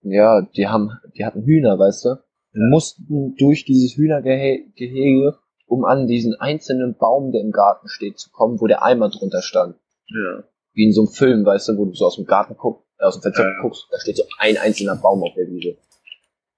Ja, 0.04 0.42
die 0.42 0.68
haben, 0.68 0.90
die 1.16 1.24
hatten 1.24 1.42
Hühner, 1.44 1.78
weißt 1.78 2.04
du? 2.04 2.08
Und 2.10 2.70
mussten 2.70 3.34
durch 3.38 3.64
dieses 3.64 3.96
Hühnergehege, 3.96 5.38
um 5.66 5.84
an 5.84 6.06
diesen 6.06 6.34
einzelnen 6.34 6.96
Baum, 6.96 7.32
der 7.32 7.40
im 7.40 7.50
Garten 7.52 7.88
steht, 7.88 8.18
zu 8.18 8.30
kommen, 8.30 8.60
wo 8.60 8.66
der 8.66 8.82
Eimer 8.84 9.08
drunter 9.10 9.42
stand. 9.42 9.76
Ja. 10.06 10.44
Wie 10.74 10.84
in 10.84 10.92
so 10.92 11.02
einem 11.02 11.10
Film, 11.10 11.44
weißt 11.46 11.68
du, 11.68 11.76
wo 11.78 11.86
du 11.86 11.94
so 11.94 12.06
aus 12.06 12.16
dem 12.16 12.26
Garten 12.26 12.56
guckst, 12.56 12.84
äh, 12.98 13.04
aus 13.04 13.14
dem 13.18 13.22
Fenster 13.22 13.44
Ja. 13.44 13.60
guckst, 13.62 13.86
da 13.90 13.98
steht 13.98 14.16
so 14.16 14.24
ein 14.38 14.56
einzelner 14.58 14.96
Baum 14.96 15.22
auf 15.22 15.34
der 15.34 15.46
Wiese. 15.48 15.76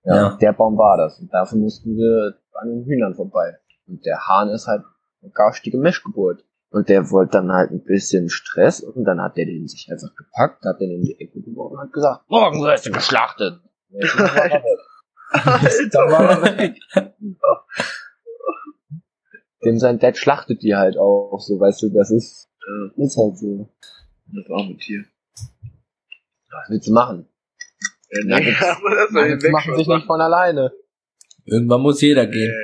Ja, 0.05 0.15
Ja. 0.17 0.39
der 0.41 0.53
Baum 0.53 0.77
war 0.77 0.97
das. 0.97 1.19
Und 1.21 1.33
dafür 1.33 1.59
mussten 1.59 1.97
wir 1.97 2.35
an 2.55 2.69
den 2.69 2.85
Hühnern 2.85 3.15
vorbei. 3.15 3.57
Und 3.87 4.05
der 4.05 4.27
Hahn 4.27 4.49
ist 4.49 4.67
halt 4.67 4.83
eine 5.23 5.31
garstige 5.31 5.79
Mischgeburt. 5.79 6.45
Und 6.77 6.91
der 6.91 7.11
wollte 7.11 7.39
dann 7.39 7.51
halt 7.51 7.71
ein 7.71 7.83
bisschen 7.83 8.29
Stress 8.29 8.83
und 8.83 9.05
dann 9.05 9.23
hat 9.23 9.39
der 9.39 9.47
den 9.47 9.67
sich 9.67 9.89
einfach 9.91 10.15
gepackt, 10.15 10.62
hat 10.67 10.79
den 10.79 10.91
in 10.91 11.01
die 11.01 11.19
Ecke 11.19 11.41
geworfen 11.41 11.77
und 11.77 11.81
hat 11.85 11.91
gesagt, 11.91 12.29
morgen 12.29 12.62
wirst 12.62 12.85
du 12.85 12.93
geschlachtet. 12.93 13.62
dann 13.89 14.03
war 16.11 16.45
er 16.45 16.59
weg. 16.59 16.77
Dem 19.65 19.79
sein 19.79 19.99
Dad 19.99 20.19
schlachtet 20.19 20.62
die 20.62 20.77
halt 20.77 20.99
auch, 20.99 21.39
so 21.41 21.59
weißt 21.59 21.81
du, 21.85 21.89
das 21.95 22.11
ist, 22.11 22.51
Ja, 22.61 22.91
ist 23.03 23.17
halt 23.17 23.39
so. 23.39 23.71
das 24.27 24.45
arme 24.51 24.77
Tier. 24.77 25.07
Was 26.51 26.69
willst 26.69 26.89
du 26.89 26.93
machen? 26.93 27.27
Ja, 28.11 28.37
Ja, 28.37 28.41
nee, 28.41 28.55
aber 28.61 28.95
das 28.97 29.11
soll 29.12 29.31
Nuggets 29.31 29.51
machen 29.51 29.77
sich 29.79 29.89
nicht 29.89 30.07
von 30.07 30.21
alleine. 30.21 30.73
Irgendwann 31.47 31.81
muss 31.81 32.03
jeder 32.03 32.27
gehen. 32.27 32.55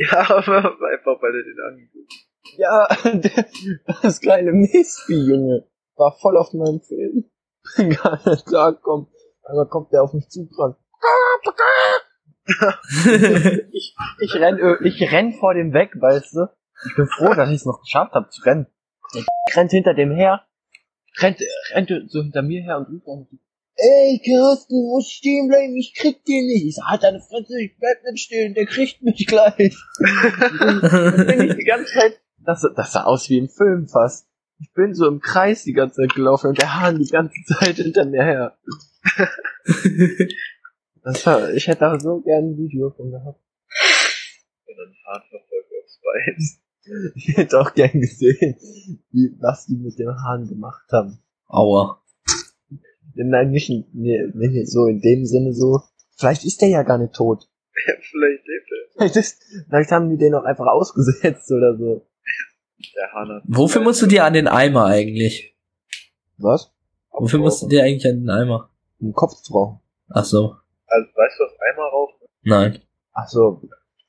Ja, 0.00 0.20
aber 0.30 0.58
einfach 0.64 1.20
weil 1.20 1.34
er 1.34 1.42
den 1.42 1.58
angeguckt 1.68 2.27
Ja, 2.56 2.88
das 4.02 4.20
kleine 4.20 4.52
Mistvieh, 4.52 5.28
Junge, 5.28 5.68
war 5.96 6.16
voll 6.20 6.36
auf 6.36 6.52
meinem 6.52 6.80
Film. 6.80 7.30
Gar 8.02 8.20
nicht 8.28 8.46
klarkommen. 8.46 9.08
Aber 9.42 9.66
kommt 9.68 9.92
der 9.92 10.02
auf 10.02 10.12
mich 10.12 10.28
zugerannt. 10.28 10.76
Ich, 13.72 13.94
ich 14.20 14.34
renn, 14.36 14.58
ö- 14.58 14.78
ich 14.82 15.12
renn 15.12 15.34
vor 15.34 15.52
dem 15.52 15.74
weg, 15.74 15.90
weißt 15.94 16.34
du. 16.34 16.46
Ich 16.88 16.96
bin 16.96 17.06
froh, 17.06 17.34
dass 17.34 17.50
ich 17.50 17.56
es 17.56 17.66
noch 17.66 17.80
geschafft 17.82 18.14
habe 18.14 18.30
zu 18.30 18.40
rennen. 18.42 18.66
Der 19.14 19.22
rennt 19.54 19.70
hinter 19.70 19.92
dem 19.92 20.12
her, 20.12 20.46
rennt, 21.18 21.38
rennt 21.72 21.90
so 22.06 22.22
hinter 22.22 22.40
mir 22.42 22.62
her 22.62 22.78
und 22.78 22.86
ruft 22.88 23.06
dann, 23.06 23.26
Ey, 23.76 24.18
Kirsten, 24.24 24.74
du 24.74 24.88
musst 24.88 25.12
stehen 25.12 25.48
bleiben, 25.48 25.76
ich 25.76 25.94
krieg 25.94 26.24
den 26.24 26.46
nicht. 26.46 26.66
Ich 26.66 26.74
sag, 26.76 26.86
halt 26.86 27.02
deine 27.02 27.20
Fresse, 27.20 27.60
ich 27.62 27.76
bleib 27.78 28.02
nicht 28.10 28.24
stehen, 28.24 28.54
der 28.54 28.64
kriegt 28.66 29.02
mich 29.02 29.26
gleich. 29.26 29.76
Dann 29.98 31.26
bin 31.26 31.50
ich 31.50 31.56
die 31.56 31.64
ganze 31.64 31.92
Zeit, 31.92 32.20
das, 32.48 32.66
das 32.74 32.92
sah 32.92 33.04
aus 33.04 33.28
wie 33.28 33.36
im 33.36 33.50
Film 33.50 33.88
fast. 33.88 34.26
Ich 34.58 34.72
bin 34.72 34.94
so 34.94 35.06
im 35.06 35.20
Kreis 35.20 35.64
die 35.64 35.74
ganze 35.74 35.96
Zeit 36.00 36.14
gelaufen 36.14 36.48
und 36.48 36.58
der 36.58 36.80
Hahn 36.80 36.98
die 36.98 37.10
ganze 37.10 37.36
Zeit 37.44 37.76
hinter 37.76 38.06
mir 38.06 38.24
her. 38.24 38.58
Das 41.04 41.24
war, 41.24 41.54
ich 41.54 41.66
hätte 41.68 41.80
da 41.80 41.98
so 41.98 42.20
gern 42.20 42.50
ein 42.50 42.58
Video 42.58 42.90
von 42.90 43.10
gehabt. 43.10 43.40
und 44.66 44.76
dann 44.76 44.94
hart 45.06 45.24
verfolgt 45.30 45.70
aufs 45.82 46.00
Bein. 46.02 47.12
Ich 47.14 47.36
hätte 47.36 47.60
auch 47.60 47.72
gern 47.72 48.00
gesehen, 48.00 48.56
wie, 49.10 49.34
was 49.40 49.66
die 49.66 49.76
mit 49.76 49.98
dem 49.98 50.10
Hahn 50.10 50.48
gemacht 50.48 50.90
haben. 50.90 51.18
Aua. 51.46 52.02
Nein, 53.14 53.50
nicht, 53.50 53.70
nee, 53.70 54.20
nee, 54.34 54.64
so 54.64 54.86
in 54.86 55.00
dem 55.00 55.24
Sinne 55.24 55.54
so. 55.54 55.80
Vielleicht 56.18 56.44
ist 56.44 56.60
der 56.60 56.68
ja 56.68 56.82
gar 56.82 56.98
nicht 56.98 57.14
tot. 57.14 57.48
Ja, 57.86 57.94
vielleicht 58.00 58.46
lebt 58.46 58.70
er. 58.70 58.92
Vielleicht, 58.92 59.16
ist, 59.16 59.42
vielleicht 59.68 59.92
haben 59.92 60.10
die 60.10 60.18
den 60.18 60.34
auch 60.34 60.44
einfach 60.44 60.66
ausgesetzt 60.66 61.50
oder 61.52 61.76
so. 61.78 62.06
Der 62.96 63.12
Hahn. 63.12 63.42
Wofür 63.46 63.82
musst 63.82 64.02
du 64.02 64.06
dir 64.06 64.24
an 64.24 64.32
den 64.34 64.48
Eimer 64.48 64.86
eigentlich? 64.86 65.56
Was? 66.36 66.72
Wofür 67.10 67.40
musst 67.40 67.62
du 67.62 67.66
dir 67.68 67.82
eigentlich 67.82 68.06
an 68.06 68.20
den 68.20 68.30
Eimer? 68.30 68.70
Ein 69.00 69.12
Kopfrauch. 69.12 69.80
Ach 70.10 70.24
so. 70.24 70.54
Also, 70.86 71.08
weißt 71.14 71.38
du, 71.38 71.44
was 71.44 71.52
Eimer 71.72 71.88
raucht? 71.88 72.14
Nein. 72.42 72.82
Ach 73.12 73.28
so. 73.28 73.62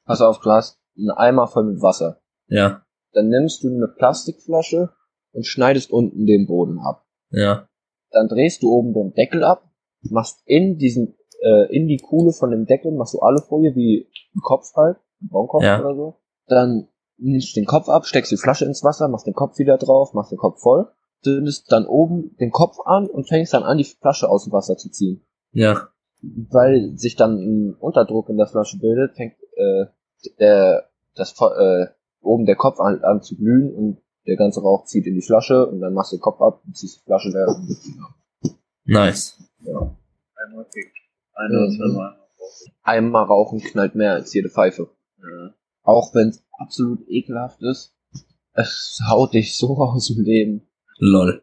Pass 0.05 0.21
auf, 0.21 0.39
du 0.39 0.51
hast 0.51 0.79
einen 0.97 1.11
Eimer 1.11 1.47
voll 1.47 1.63
mit 1.65 1.81
Wasser. 1.81 2.21
Ja. 2.47 2.83
Dann 3.13 3.29
nimmst 3.29 3.63
du 3.63 3.67
eine 3.69 3.87
Plastikflasche 3.87 4.89
und 5.31 5.45
schneidest 5.45 5.91
unten 5.91 6.25
den 6.25 6.45
Boden 6.47 6.79
ab. 6.79 7.05
Ja. 7.31 7.67
Dann 8.11 8.27
drehst 8.27 8.63
du 8.63 8.71
oben 8.71 8.93
den 8.93 9.13
Deckel 9.13 9.43
ab, 9.43 9.69
machst 10.01 10.41
in 10.45 10.77
diesen, 10.77 11.15
äh, 11.41 11.75
in 11.75 11.87
die 11.87 11.97
Kuhle 11.97 12.31
von 12.33 12.51
dem 12.51 12.65
Deckel, 12.65 12.91
machst 12.91 13.13
du 13.13 13.19
Alufolie 13.19 13.75
wie 13.75 14.09
ein 14.35 14.41
Kopf 14.41 14.73
halt, 14.75 14.97
ein 15.21 15.29
Baunkopf 15.29 15.63
Ja. 15.63 15.79
oder 15.79 15.95
so. 15.95 16.19
Dann 16.47 16.87
nimmst 17.19 17.55
den 17.55 17.65
Kopf 17.65 17.89
ab, 17.89 18.05
steckst 18.05 18.31
die 18.31 18.37
Flasche 18.37 18.65
ins 18.65 18.83
Wasser, 18.83 19.07
machst 19.07 19.27
den 19.27 19.33
Kopf 19.33 19.57
wieder 19.57 19.77
drauf, 19.77 20.13
machst 20.13 20.31
den 20.31 20.37
Kopf 20.37 20.61
voll, 20.61 20.87
zündest 21.23 21.71
dann 21.71 21.85
oben 21.85 22.35
den 22.39 22.51
Kopf 22.51 22.79
an 22.85 23.07
und 23.07 23.27
fängst 23.27 23.53
dann 23.53 23.63
an, 23.63 23.77
die 23.77 23.83
Flasche 23.83 24.29
aus 24.29 24.45
dem 24.45 24.53
Wasser 24.53 24.77
zu 24.77 24.89
ziehen. 24.89 25.25
Ja. 25.51 25.89
Weil 26.21 26.97
sich 26.97 27.15
dann 27.15 27.37
ein 27.37 27.75
Unterdruck 27.75 28.29
in 28.29 28.37
der 28.37 28.47
Flasche 28.47 28.77
bildet, 28.77 29.15
fängt 29.15 29.35
äh, 29.55 29.85
der, 30.39 30.89
das, 31.15 31.33
äh, 31.41 31.87
oben 32.21 32.45
der 32.45 32.55
Kopf 32.55 32.79
an, 32.79 33.03
an 33.03 33.21
zu 33.21 33.35
glühen 33.35 33.73
und 33.73 34.01
der 34.27 34.35
ganze 34.35 34.61
Rauch 34.61 34.85
zieht 34.85 35.07
in 35.07 35.15
die 35.15 35.21
Flasche 35.21 35.65
und 35.67 35.79
dann 35.79 35.93
machst 35.93 36.11
du 36.11 36.17
den 36.17 36.21
Kopf 36.21 36.41
ab 36.41 36.61
und 36.65 36.75
ziehst 36.75 36.99
die 36.99 37.03
Flasche 37.05 37.29
wieder. 37.29 37.55
Nice. 38.85 39.37
Einmal 39.65 40.65
kickt. 40.73 40.95
Ist 40.95 41.79
Mhm. 41.79 41.83
einmal 41.83 42.07
raucht. 42.09 42.71
Einmal 42.83 43.23
rauchen 43.25 43.59
knallt 43.59 43.95
mehr 43.95 44.13
als 44.13 44.33
jede 44.33 44.49
Pfeife. 44.49 44.89
Ja. 45.19 45.53
Auch 45.83 46.13
wenn 46.13 46.29
es 46.29 46.43
absolut 46.59 47.07
ekelhaft 47.07 47.61
ist, 47.61 47.93
es 48.53 48.99
haut 49.07 49.33
dich 49.33 49.55
so 49.55 49.77
aus 49.77 50.07
dem 50.07 50.23
Leben. 50.23 50.67
Lol. 50.97 51.37